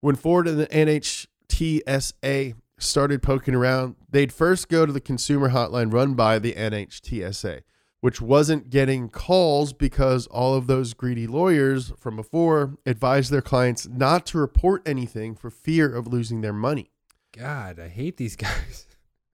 [0.00, 5.92] When Ford and the NHTSA started poking around, they'd first go to the consumer hotline
[5.92, 7.62] run by the NHTSA,
[8.00, 13.88] which wasn't getting calls because all of those greedy lawyers from before advised their clients
[13.88, 16.92] not to report anything for fear of losing their money.
[17.38, 18.86] God, I hate these guys.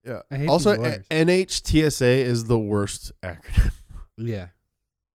[0.05, 0.21] Yeah.
[0.47, 0.71] Also.
[0.73, 3.71] A- NHTSA is the worst acronym.
[4.17, 4.47] Yeah.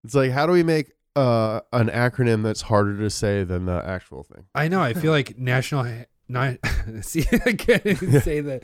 [0.04, 3.82] It's like, how do we make uh, an acronym that's harder to say than the
[3.82, 4.44] actual thing?
[4.54, 4.82] I know.
[4.82, 6.58] I feel like National Hi- Ni-
[7.00, 8.62] see I can't even say that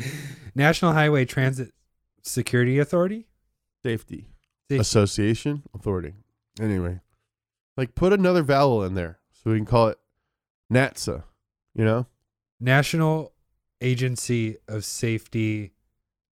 [0.55, 1.73] National Highway Transit
[2.23, 3.29] Security Authority.
[3.83, 4.27] Safety
[4.71, 4.81] Safety.
[4.81, 6.13] Association Authority.
[6.61, 7.01] Anyway,
[7.79, 9.99] like put another vowel in there so we can call it
[10.73, 11.23] NATSA.
[11.75, 12.07] You know,
[12.61, 13.33] National
[13.81, 15.73] Agency of Safety.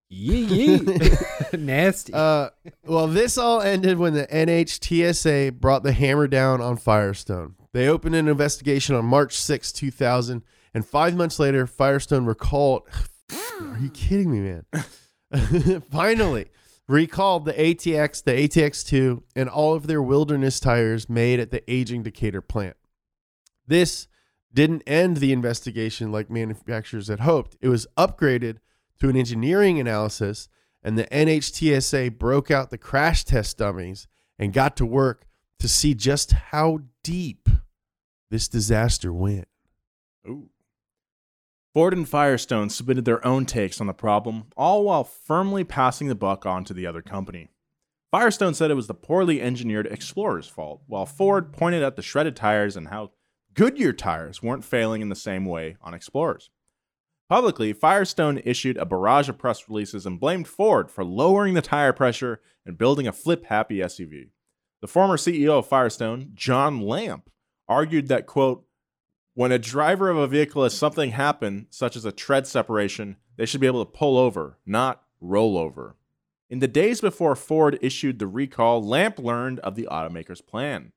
[0.08, 0.44] Yee
[0.78, 1.10] yee.
[1.58, 2.12] Nasty.
[2.12, 2.50] Uh,
[2.84, 7.54] well, this all ended when the NHTSA brought the hammer down on Firestone.
[7.72, 10.42] They opened an investigation on March 6, 2000,
[10.72, 12.82] and five months later, Firestone recalled.
[13.60, 15.82] Are you kidding me, man?
[15.90, 16.46] Finally,
[16.86, 22.02] recalled the ATX, the ATX2, and all of their wilderness tires made at the aging
[22.02, 22.76] Decatur plant.
[23.66, 24.06] This
[24.54, 27.56] didn't end the investigation like manufacturers had hoped.
[27.60, 28.58] It was upgraded
[29.00, 30.48] to an engineering analysis,
[30.82, 34.06] and the NHTSA broke out the crash test dummies
[34.38, 35.26] and got to work
[35.58, 37.48] to see just how deep
[38.30, 39.48] this disaster went.
[40.26, 40.50] Ooh.
[41.72, 46.14] Ford and Firestone submitted their own takes on the problem, all while firmly passing the
[46.14, 47.48] buck on to the other company.
[48.12, 52.36] Firestone said it was the poorly engineered Explorer's fault, while Ford pointed at the shredded
[52.36, 53.10] tires and how
[53.54, 56.50] Goodyear tires weren't failing in the same way on Explorers.
[57.28, 61.92] Publicly, Firestone issued a barrage of press releases and blamed Ford for lowering the tire
[61.92, 64.30] pressure and building a flip happy SUV.
[64.80, 67.30] The former CEO of Firestone, John Lamp,
[67.68, 68.66] argued that, quote,
[69.34, 73.46] when a driver of a vehicle has something happen, such as a tread separation, they
[73.46, 75.96] should be able to pull over, not roll over.
[76.50, 80.92] In the days before Ford issued the recall, Lamp learned of the automaker's plan.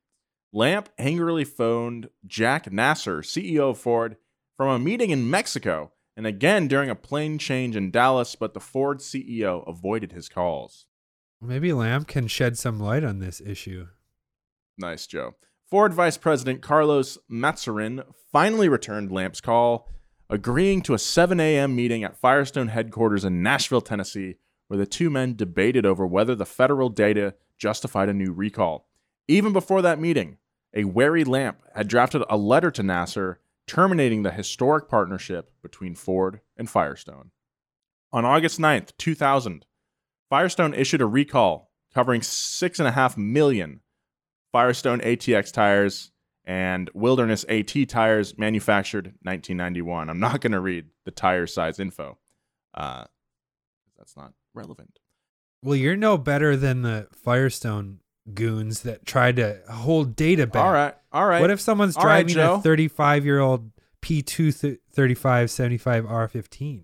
[0.54, 4.18] Lamp angrily phoned Jack Nasser, CEO of Ford,
[4.56, 8.60] from a meeting in Mexico and again during a plane change in Dallas, but the
[8.60, 10.88] Ford CEO avoided his calls.
[11.39, 13.88] Maybe Lamp can shed some light on this issue.
[14.80, 15.36] Nice, Joe.
[15.70, 19.88] Ford Vice President Carlos Mazzorin finally returned Lamp's call,
[20.30, 21.76] agreeing to a 7 a.m.
[21.76, 24.38] meeting at Firestone headquarters in Nashville, Tennessee,
[24.68, 28.88] where the two men debated over whether the federal data justified a new recall.
[29.28, 30.38] Even before that meeting,
[30.74, 36.40] a wary Lamp had drafted a letter to Nasser terminating the historic partnership between Ford
[36.56, 37.32] and Firestone.
[38.14, 39.66] On August 9th, 2000,
[40.30, 43.82] Firestone issued a recall covering 6.5 million
[44.52, 46.12] Firestone ATX tires
[46.46, 50.10] and Wilderness AT tires manufactured 1991.
[50.10, 52.18] I'm not going to read the tire size info.
[52.74, 53.06] Uh,
[53.98, 55.00] that's not relevant.
[55.62, 58.00] Well, you're no better than the Firestone
[58.34, 60.64] goons that tried to hold data back.
[60.64, 60.94] All right.
[61.12, 61.42] All right.
[61.42, 62.56] What if someone's All right, driving Joe.
[62.56, 63.72] a 35 year old
[64.02, 64.54] P2
[64.92, 66.84] 3575 R15?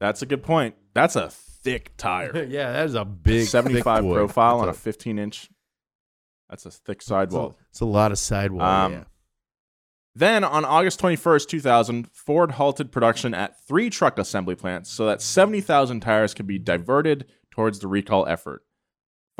[0.00, 0.74] That's a good point.
[0.94, 2.44] That's a thick tire.
[2.48, 4.16] yeah, that is a big 75 thick wood.
[4.16, 5.50] profile on a 15 inch.
[6.48, 7.50] That's a thick It's sidewall.
[7.50, 8.62] a, it's a lot of sidewall.
[8.66, 9.04] Um, yeah.
[10.16, 15.22] Then on August 21st, 2000, Ford halted production at three truck assembly plants so that
[15.22, 18.64] 70,000 tires could be diverted towards the recall effort.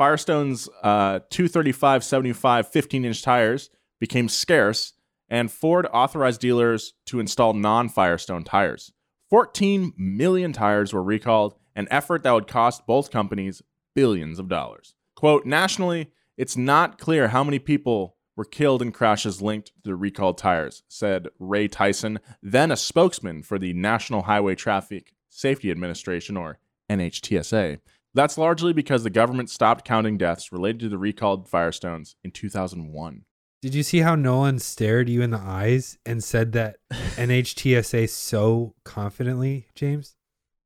[0.01, 4.93] Firestone's uh, 235 75 15 inch tires became scarce,
[5.29, 8.91] and Ford authorized dealers to install non Firestone tires.
[9.29, 13.61] 14 million tires were recalled, an effort that would cost both companies
[13.93, 14.95] billions of dollars.
[15.15, 19.95] Quote, nationally, it's not clear how many people were killed in crashes linked to the
[19.95, 26.37] recalled tires, said Ray Tyson, then a spokesman for the National Highway Traffic Safety Administration,
[26.37, 26.57] or
[26.89, 27.77] NHTSA.
[28.13, 33.23] That's largely because the government stopped counting deaths related to the recalled Firestones in 2001.
[33.61, 38.73] Did you see how Nolan stared you in the eyes and said that NHTSA so
[38.83, 40.15] confidently, James?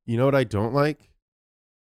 [0.05, 1.09] You know what I don't like?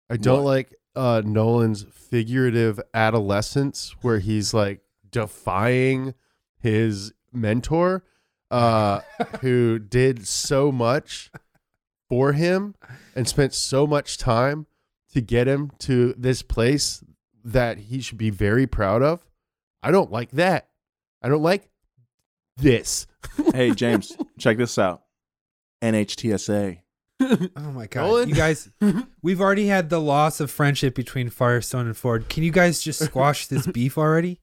[0.09, 0.49] I don't What?
[0.49, 6.14] like uh, Nolan's figurative adolescence where he's like defying
[6.59, 8.03] his mentor
[8.51, 9.01] uh,
[9.41, 11.32] who did so much
[12.09, 12.76] for him
[13.16, 14.66] and spent so much time
[15.14, 17.03] to get him to this place
[17.43, 19.26] that he should be very proud of.
[19.82, 20.70] I don't like that.
[21.22, 21.70] I don't like
[22.57, 23.07] this.
[23.53, 25.03] Hey, James, check this out
[25.82, 26.80] NHTSA.
[27.22, 28.01] Oh my god.
[28.07, 28.30] Nolan?
[28.30, 28.70] You guys
[29.22, 32.28] we've already had the loss of friendship between Firestone and Ford.
[32.30, 34.41] Can you guys just squash this beef already?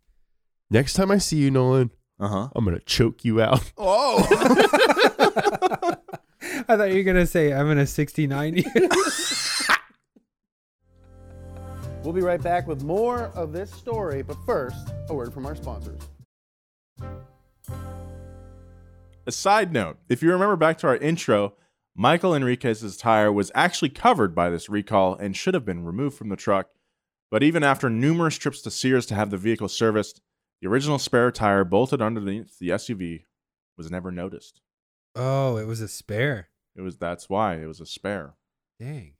[0.70, 2.48] Next time I see you, Nolan, Uh huh.
[2.56, 3.70] I'm going to choke you out.
[3.78, 4.26] Oh.
[6.68, 8.64] I thought you were gonna say I'm in a 69 year.
[12.02, 15.54] We'll be right back with more of this story, but first, a word from our
[15.54, 16.00] sponsors.
[19.26, 21.54] A side note if you remember back to our intro,
[21.94, 26.30] Michael Enriquez's tire was actually covered by this recall and should have been removed from
[26.30, 26.70] the truck.
[27.30, 30.22] But even after numerous trips to Sears to have the vehicle serviced,
[30.60, 33.24] the original spare tire bolted underneath the SUV
[33.76, 34.62] was never noticed.
[35.14, 36.48] Oh, it was a spare.
[36.74, 38.36] It was that's why it was a spare.
[38.78, 39.12] Dang.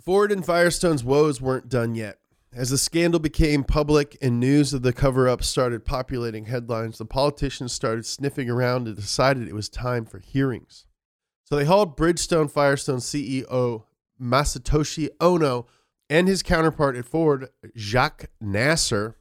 [0.00, 2.18] Ford and Firestone's woes weren't done yet.
[2.54, 7.04] As the scandal became public and news of the cover up started populating headlines, the
[7.04, 10.86] politicians started sniffing around and decided it was time for hearings.
[11.44, 13.84] So they hauled Bridgestone Firestone CEO
[14.20, 15.66] Masatoshi Ono
[16.08, 19.16] and his counterpart at Ford, Jacques Nasser,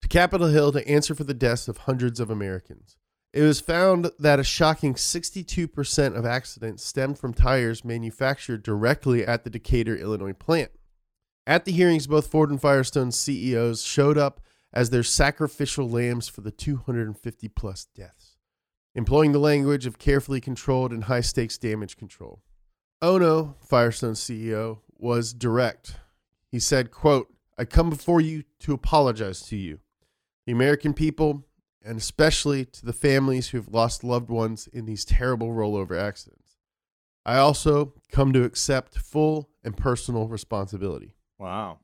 [0.00, 2.96] to Capitol Hill to answer for the deaths of hundreds of Americans.
[3.34, 9.42] It was found that a shocking 62% of accidents stemmed from tires manufactured directly at
[9.42, 10.70] the Decatur, Illinois plant.
[11.44, 14.40] At the hearings, both Ford and Firestone CEOs showed up
[14.72, 18.36] as their sacrificial lambs for the 250 plus deaths,
[18.94, 22.40] employing the language of carefully controlled and high stakes damage control.
[23.02, 25.96] Oh, ono, Firestone CEO, was direct.
[26.52, 29.80] He said, quote, I come before you to apologize to you,
[30.46, 31.44] the American people,
[31.84, 36.56] and especially to the families who've lost loved ones in these terrible rollover accidents.
[37.26, 41.14] I also come to accept full and personal responsibility.
[41.38, 41.80] Wow.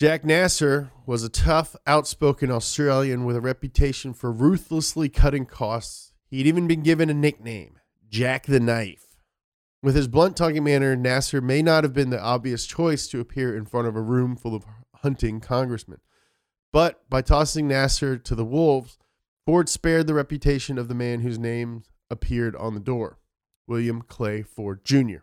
[0.00, 6.12] Jack Nasser was a tough, outspoken Australian with a reputation for ruthlessly cutting costs.
[6.26, 7.78] He'd even been given a nickname,
[8.08, 9.04] Jack the Knife.
[9.82, 13.56] With his blunt talking manner, Nasser may not have been the obvious choice to appear
[13.56, 14.64] in front of a room full of
[14.96, 16.00] hunting congressmen.
[16.74, 18.98] But by tossing Nasser to the wolves,
[19.46, 23.20] Ford spared the reputation of the man whose name appeared on the door,
[23.68, 25.18] William Clay Ford Jr.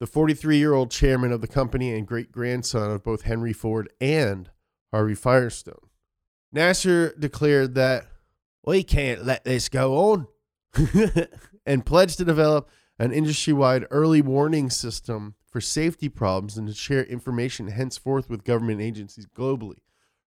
[0.00, 3.88] The 43 year old chairman of the company and great grandson of both Henry Ford
[4.00, 4.50] and
[4.90, 5.86] Harvey Firestone.
[6.50, 8.08] Nasser declared that
[8.64, 10.26] we can't let this go on
[11.64, 16.74] and pledged to develop an industry wide early warning system for safety problems and to
[16.74, 19.78] share information henceforth with government agencies globally.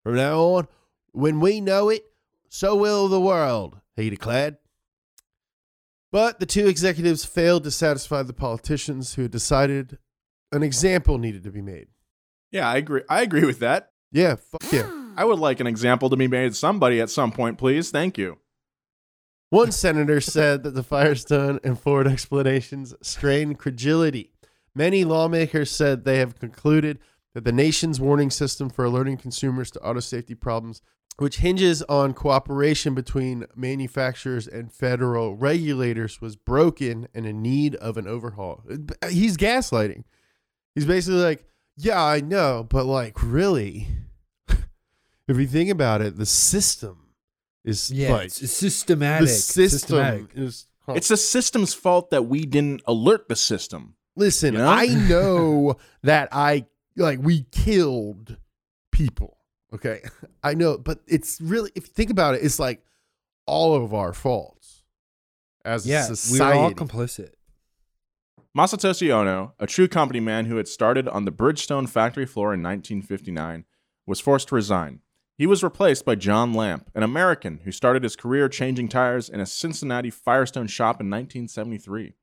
[0.10, 0.68] From now on,
[1.12, 2.04] when we know it,
[2.50, 4.58] so will the world, he declared.
[6.12, 10.00] But the two executives failed to satisfy the politicians who had decided
[10.52, 11.90] an example needed to be made.
[12.50, 13.04] Yeah, I agree.
[13.08, 13.92] I agree with that.
[14.12, 14.90] Yeah, fuck yeah.
[15.16, 17.92] I would like an example to be made somebody at some point, please.
[17.92, 18.40] Thank you.
[19.52, 24.32] One senator said that the Firestone and Ford explanations strain credulity.
[24.74, 26.98] Many lawmakers said they have concluded
[27.40, 30.82] that the nation's warning system for alerting consumers to auto safety problems,
[31.18, 37.98] which hinges on cooperation between manufacturers and federal regulators, was broken and in need of
[37.98, 38.62] an overhaul.
[39.10, 40.04] He's gaslighting.
[40.76, 41.46] He's basically like,
[41.78, 43.88] yeah, I know, but like, really?
[45.28, 47.08] if you think about it, the system
[47.64, 49.28] is Yeah, like it's systematic.
[49.28, 50.28] the system systematic.
[50.36, 50.66] is.
[50.90, 53.94] It's the system's fault that we didn't alert the system.
[54.16, 54.68] Listen, You know?
[54.68, 56.66] I know that I
[57.00, 58.38] like we killed
[58.92, 59.38] people.
[59.74, 60.02] Okay,
[60.44, 62.84] I know, but it's really if you think about it, it's like
[63.46, 64.84] all of our faults
[65.66, 66.60] as a Yeah, we were society.
[66.60, 67.32] all complicit.
[68.58, 72.64] Masatoshi Ono, a true company man who had started on the Bridgestone factory floor in
[72.64, 73.66] 1959,
[74.08, 75.02] was forced to resign.
[75.38, 79.40] He was replaced by John Lamp, an American who started his career changing tires in
[79.40, 82.16] a Cincinnati Firestone shop in 1973.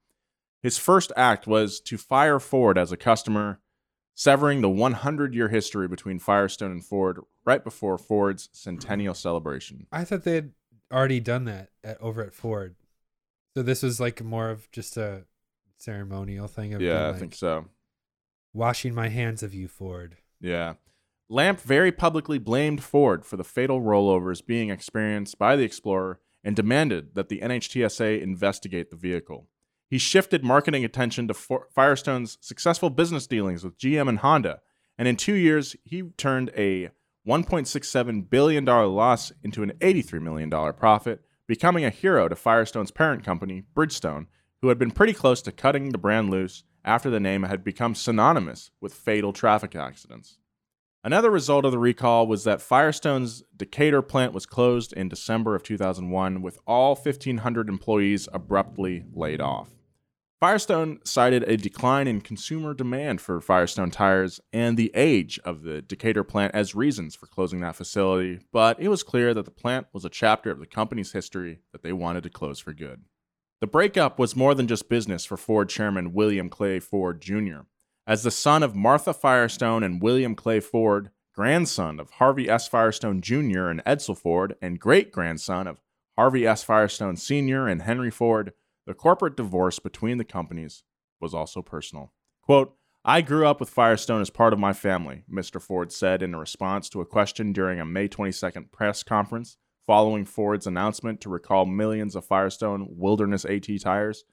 [0.62, 3.61] His first act was to fire Ford as a customer,
[4.16, 9.86] severing the 100 year history between Firestone and Ford right before Ford's centennial celebration.
[9.92, 10.52] I thought they had
[10.92, 12.74] already done that at, over at Ford.
[13.54, 15.24] So this was like more of just a
[15.78, 17.66] ceremonial thing of Yeah, being I think so.
[18.52, 20.16] washing my hands of you, Ford.
[20.40, 20.74] Yeah.
[21.28, 26.54] Lamp very publicly blamed Ford for the fatal rollovers being experienced by the Explorer and
[26.54, 29.48] demanded that the NHTSA investigate the vehicle.
[29.89, 34.61] He shifted marketing attention to Firestone's successful business dealings with GM and Honda,
[34.99, 36.91] and in two years, he turned a
[37.26, 43.62] $1.67 billion loss into an $83 million profit, becoming a hero to Firestone's parent company,
[43.74, 44.26] Bridgestone,
[44.62, 47.95] who had been pretty close to cutting the brand loose after the name had become
[47.95, 50.39] synonymous with fatal traffic accidents.
[51.05, 55.62] Another result of the recall was that Firestone's Decatur plant was closed in December of
[55.62, 59.76] 2001, with all 1,500 employees abruptly laid off.
[60.39, 65.80] Firestone cited a decline in consumer demand for Firestone tires and the age of the
[65.80, 69.87] Decatur plant as reasons for closing that facility, but it was clear that the plant
[69.95, 73.05] was a chapter of the company's history that they wanted to close for good.
[73.62, 77.61] The breakup was more than just business for Ford chairman William Clay Ford Jr.
[78.07, 82.68] As the son of Martha Firestone and William Clay Ford, grandson of Harvey S.
[82.68, 83.68] Firestone Jr.
[83.68, 85.80] and Edsel Ford, and great grandson of
[86.18, 86.62] Harvey S.
[86.62, 87.66] Firestone Sr.
[87.66, 88.53] and Henry Ford,
[88.87, 90.84] the corporate divorce between the companies
[91.20, 92.12] was also personal.
[92.43, 95.61] Quote, I grew up with Firestone as part of my family, Mr.
[95.61, 100.66] Ford said in response to a question during a May 22nd press conference following Ford's
[100.66, 104.24] announcement to recall millions of Firestone Wilderness AT tires.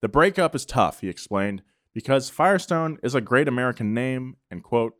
[0.00, 4.94] The breakup is tough, he explained, because Firestone is a great American name, and quote,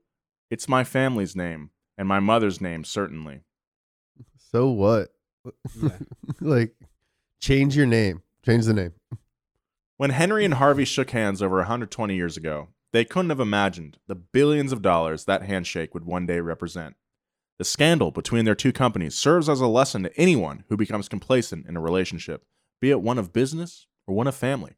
[0.51, 3.41] it's my family's name, and my mother's name, certainly.
[4.37, 5.09] So what?
[5.83, 5.89] Yeah.
[6.41, 6.75] like,
[7.41, 8.23] change your name.
[8.45, 8.93] Change the name.
[9.97, 14.17] When Henry and Harvey shook hands over 120 years ago, they couldn't have imagined the
[14.17, 16.97] billions of dollars that handshake would one day represent.
[17.59, 21.67] The scandal between their two companies serves as a lesson to anyone who becomes complacent
[21.67, 22.45] in a relationship,
[22.81, 24.73] be it one of business or one of family.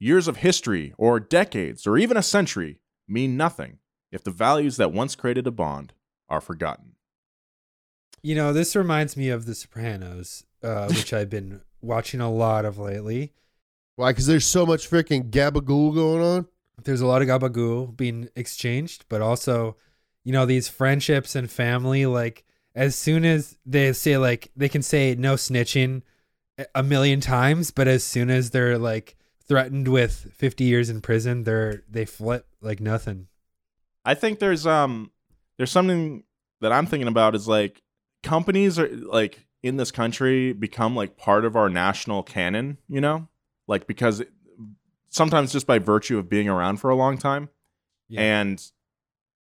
[0.00, 3.78] Years of history, or decades, or even a century mean nothing
[4.10, 5.92] if the values that once created a bond
[6.28, 6.96] are forgotten.
[8.22, 12.64] You know, this reminds me of The Sopranos, uh, which I've been watching a lot
[12.64, 13.32] of lately.
[13.96, 14.12] Why?
[14.12, 16.46] Because there's so much freaking gabagool going on.
[16.84, 19.76] There's a lot of gabagool being exchanged, but also,
[20.24, 24.82] you know, these friendships and family, like as soon as they say like they can
[24.82, 26.02] say no snitching
[26.74, 29.16] a million times, but as soon as they're like
[29.46, 33.28] threatened with 50 years in prison, they're they flip like nothing.
[34.04, 35.10] I think there's um
[35.56, 36.24] there's something
[36.60, 37.82] that I'm thinking about is like
[38.22, 43.28] companies are like in this country become like part of our national canon, you know?
[43.66, 44.22] Like because
[45.08, 47.48] sometimes just by virtue of being around for a long time.
[48.08, 48.20] Yeah.
[48.20, 48.62] And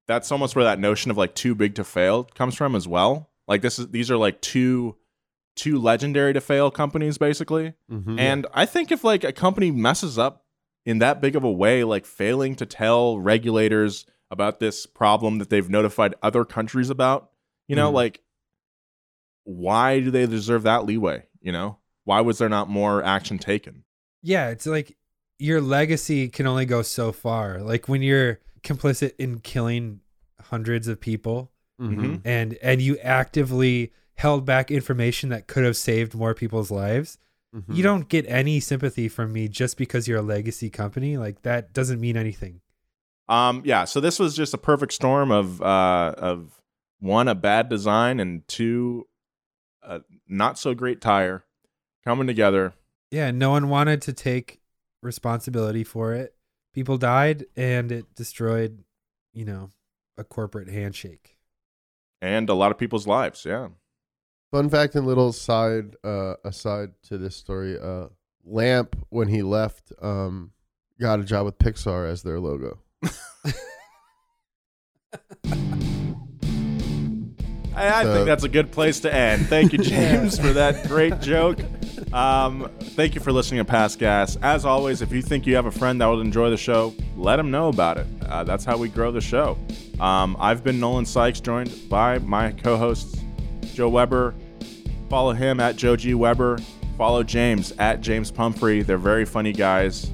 [0.08, 3.30] that's almost where that notion of like too big to fail comes from as well.
[3.48, 4.96] Like this is these are like two
[5.56, 7.74] two legendary to fail companies basically.
[7.92, 8.20] Mhm.
[8.20, 10.44] And I think if like a company messes up
[10.86, 15.50] in that big of a way, like failing to tell regulators about this problem that
[15.50, 17.30] they've notified other countries about,
[17.68, 17.94] you know, Mhm.
[17.96, 18.22] like
[19.46, 21.24] why do they deserve that leeway?
[21.41, 23.84] You know, why was there not more action taken?
[24.22, 24.98] Yeah, it's like
[25.39, 27.62] your legacy can only go so far.
[27.62, 30.02] Like when you're complicit in killing
[30.41, 32.22] hundreds of people Mhm.
[32.24, 37.18] and and you actively held back information that could have saved more people's lives.
[37.70, 41.16] You don't get any sympathy from me just because you're a legacy company.
[41.18, 42.60] Like that doesn't mean anything.
[43.30, 43.86] Um, yeah.
[43.86, 46.62] So this was just a perfect storm of uh, of
[47.00, 49.08] one a bad design and two
[49.86, 51.46] a not so great tire
[52.04, 52.74] coming together.
[53.12, 54.60] Yeah, no one wanted to take
[55.02, 56.36] responsibility for it.
[56.74, 58.84] People died and it destroyed,
[59.34, 59.70] you know,
[60.18, 61.38] a corporate handshake.
[62.22, 63.46] and a lot of people's lives.
[63.46, 63.70] Yeah.
[64.52, 68.08] Fun fact and little side uh, aside to this story: uh,
[68.44, 70.52] Lamp, when he left, um,
[71.00, 72.80] got a job with Pixar as their logo.
[77.76, 79.48] I, I So- think that's a good place to end.
[79.48, 81.60] Thank you, James, for that great joke.
[82.14, 84.38] Um, thank you for listening to Past Gas.
[84.42, 87.36] As always, if you think you have a friend that would enjoy the show, let
[87.38, 88.08] them know about it.
[88.28, 89.58] Uh, that's how we grow the show.
[90.00, 93.20] Um, I've been Nolan Sykes, joined by my co-hosts
[93.74, 94.34] Joe Weber.
[95.10, 96.58] Follow him at Joe G Weber.
[96.98, 98.82] Follow James at James Pumphrey.
[98.82, 100.10] They're very funny guys,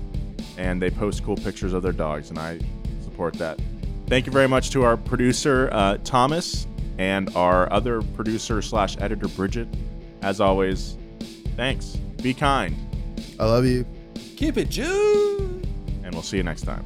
[0.57, 2.59] and they post cool pictures of their dogs, and I
[3.03, 3.59] support that.
[4.07, 6.65] Thank you very much to our producer uh, Thomas
[7.01, 9.67] and our other producer slash editor Bridget.
[10.21, 10.97] As always,
[11.55, 11.95] thanks.
[12.21, 12.75] Be kind,
[13.39, 13.87] I love you.
[14.37, 15.61] Keep it Jew.
[16.03, 16.85] and we'll see you next time.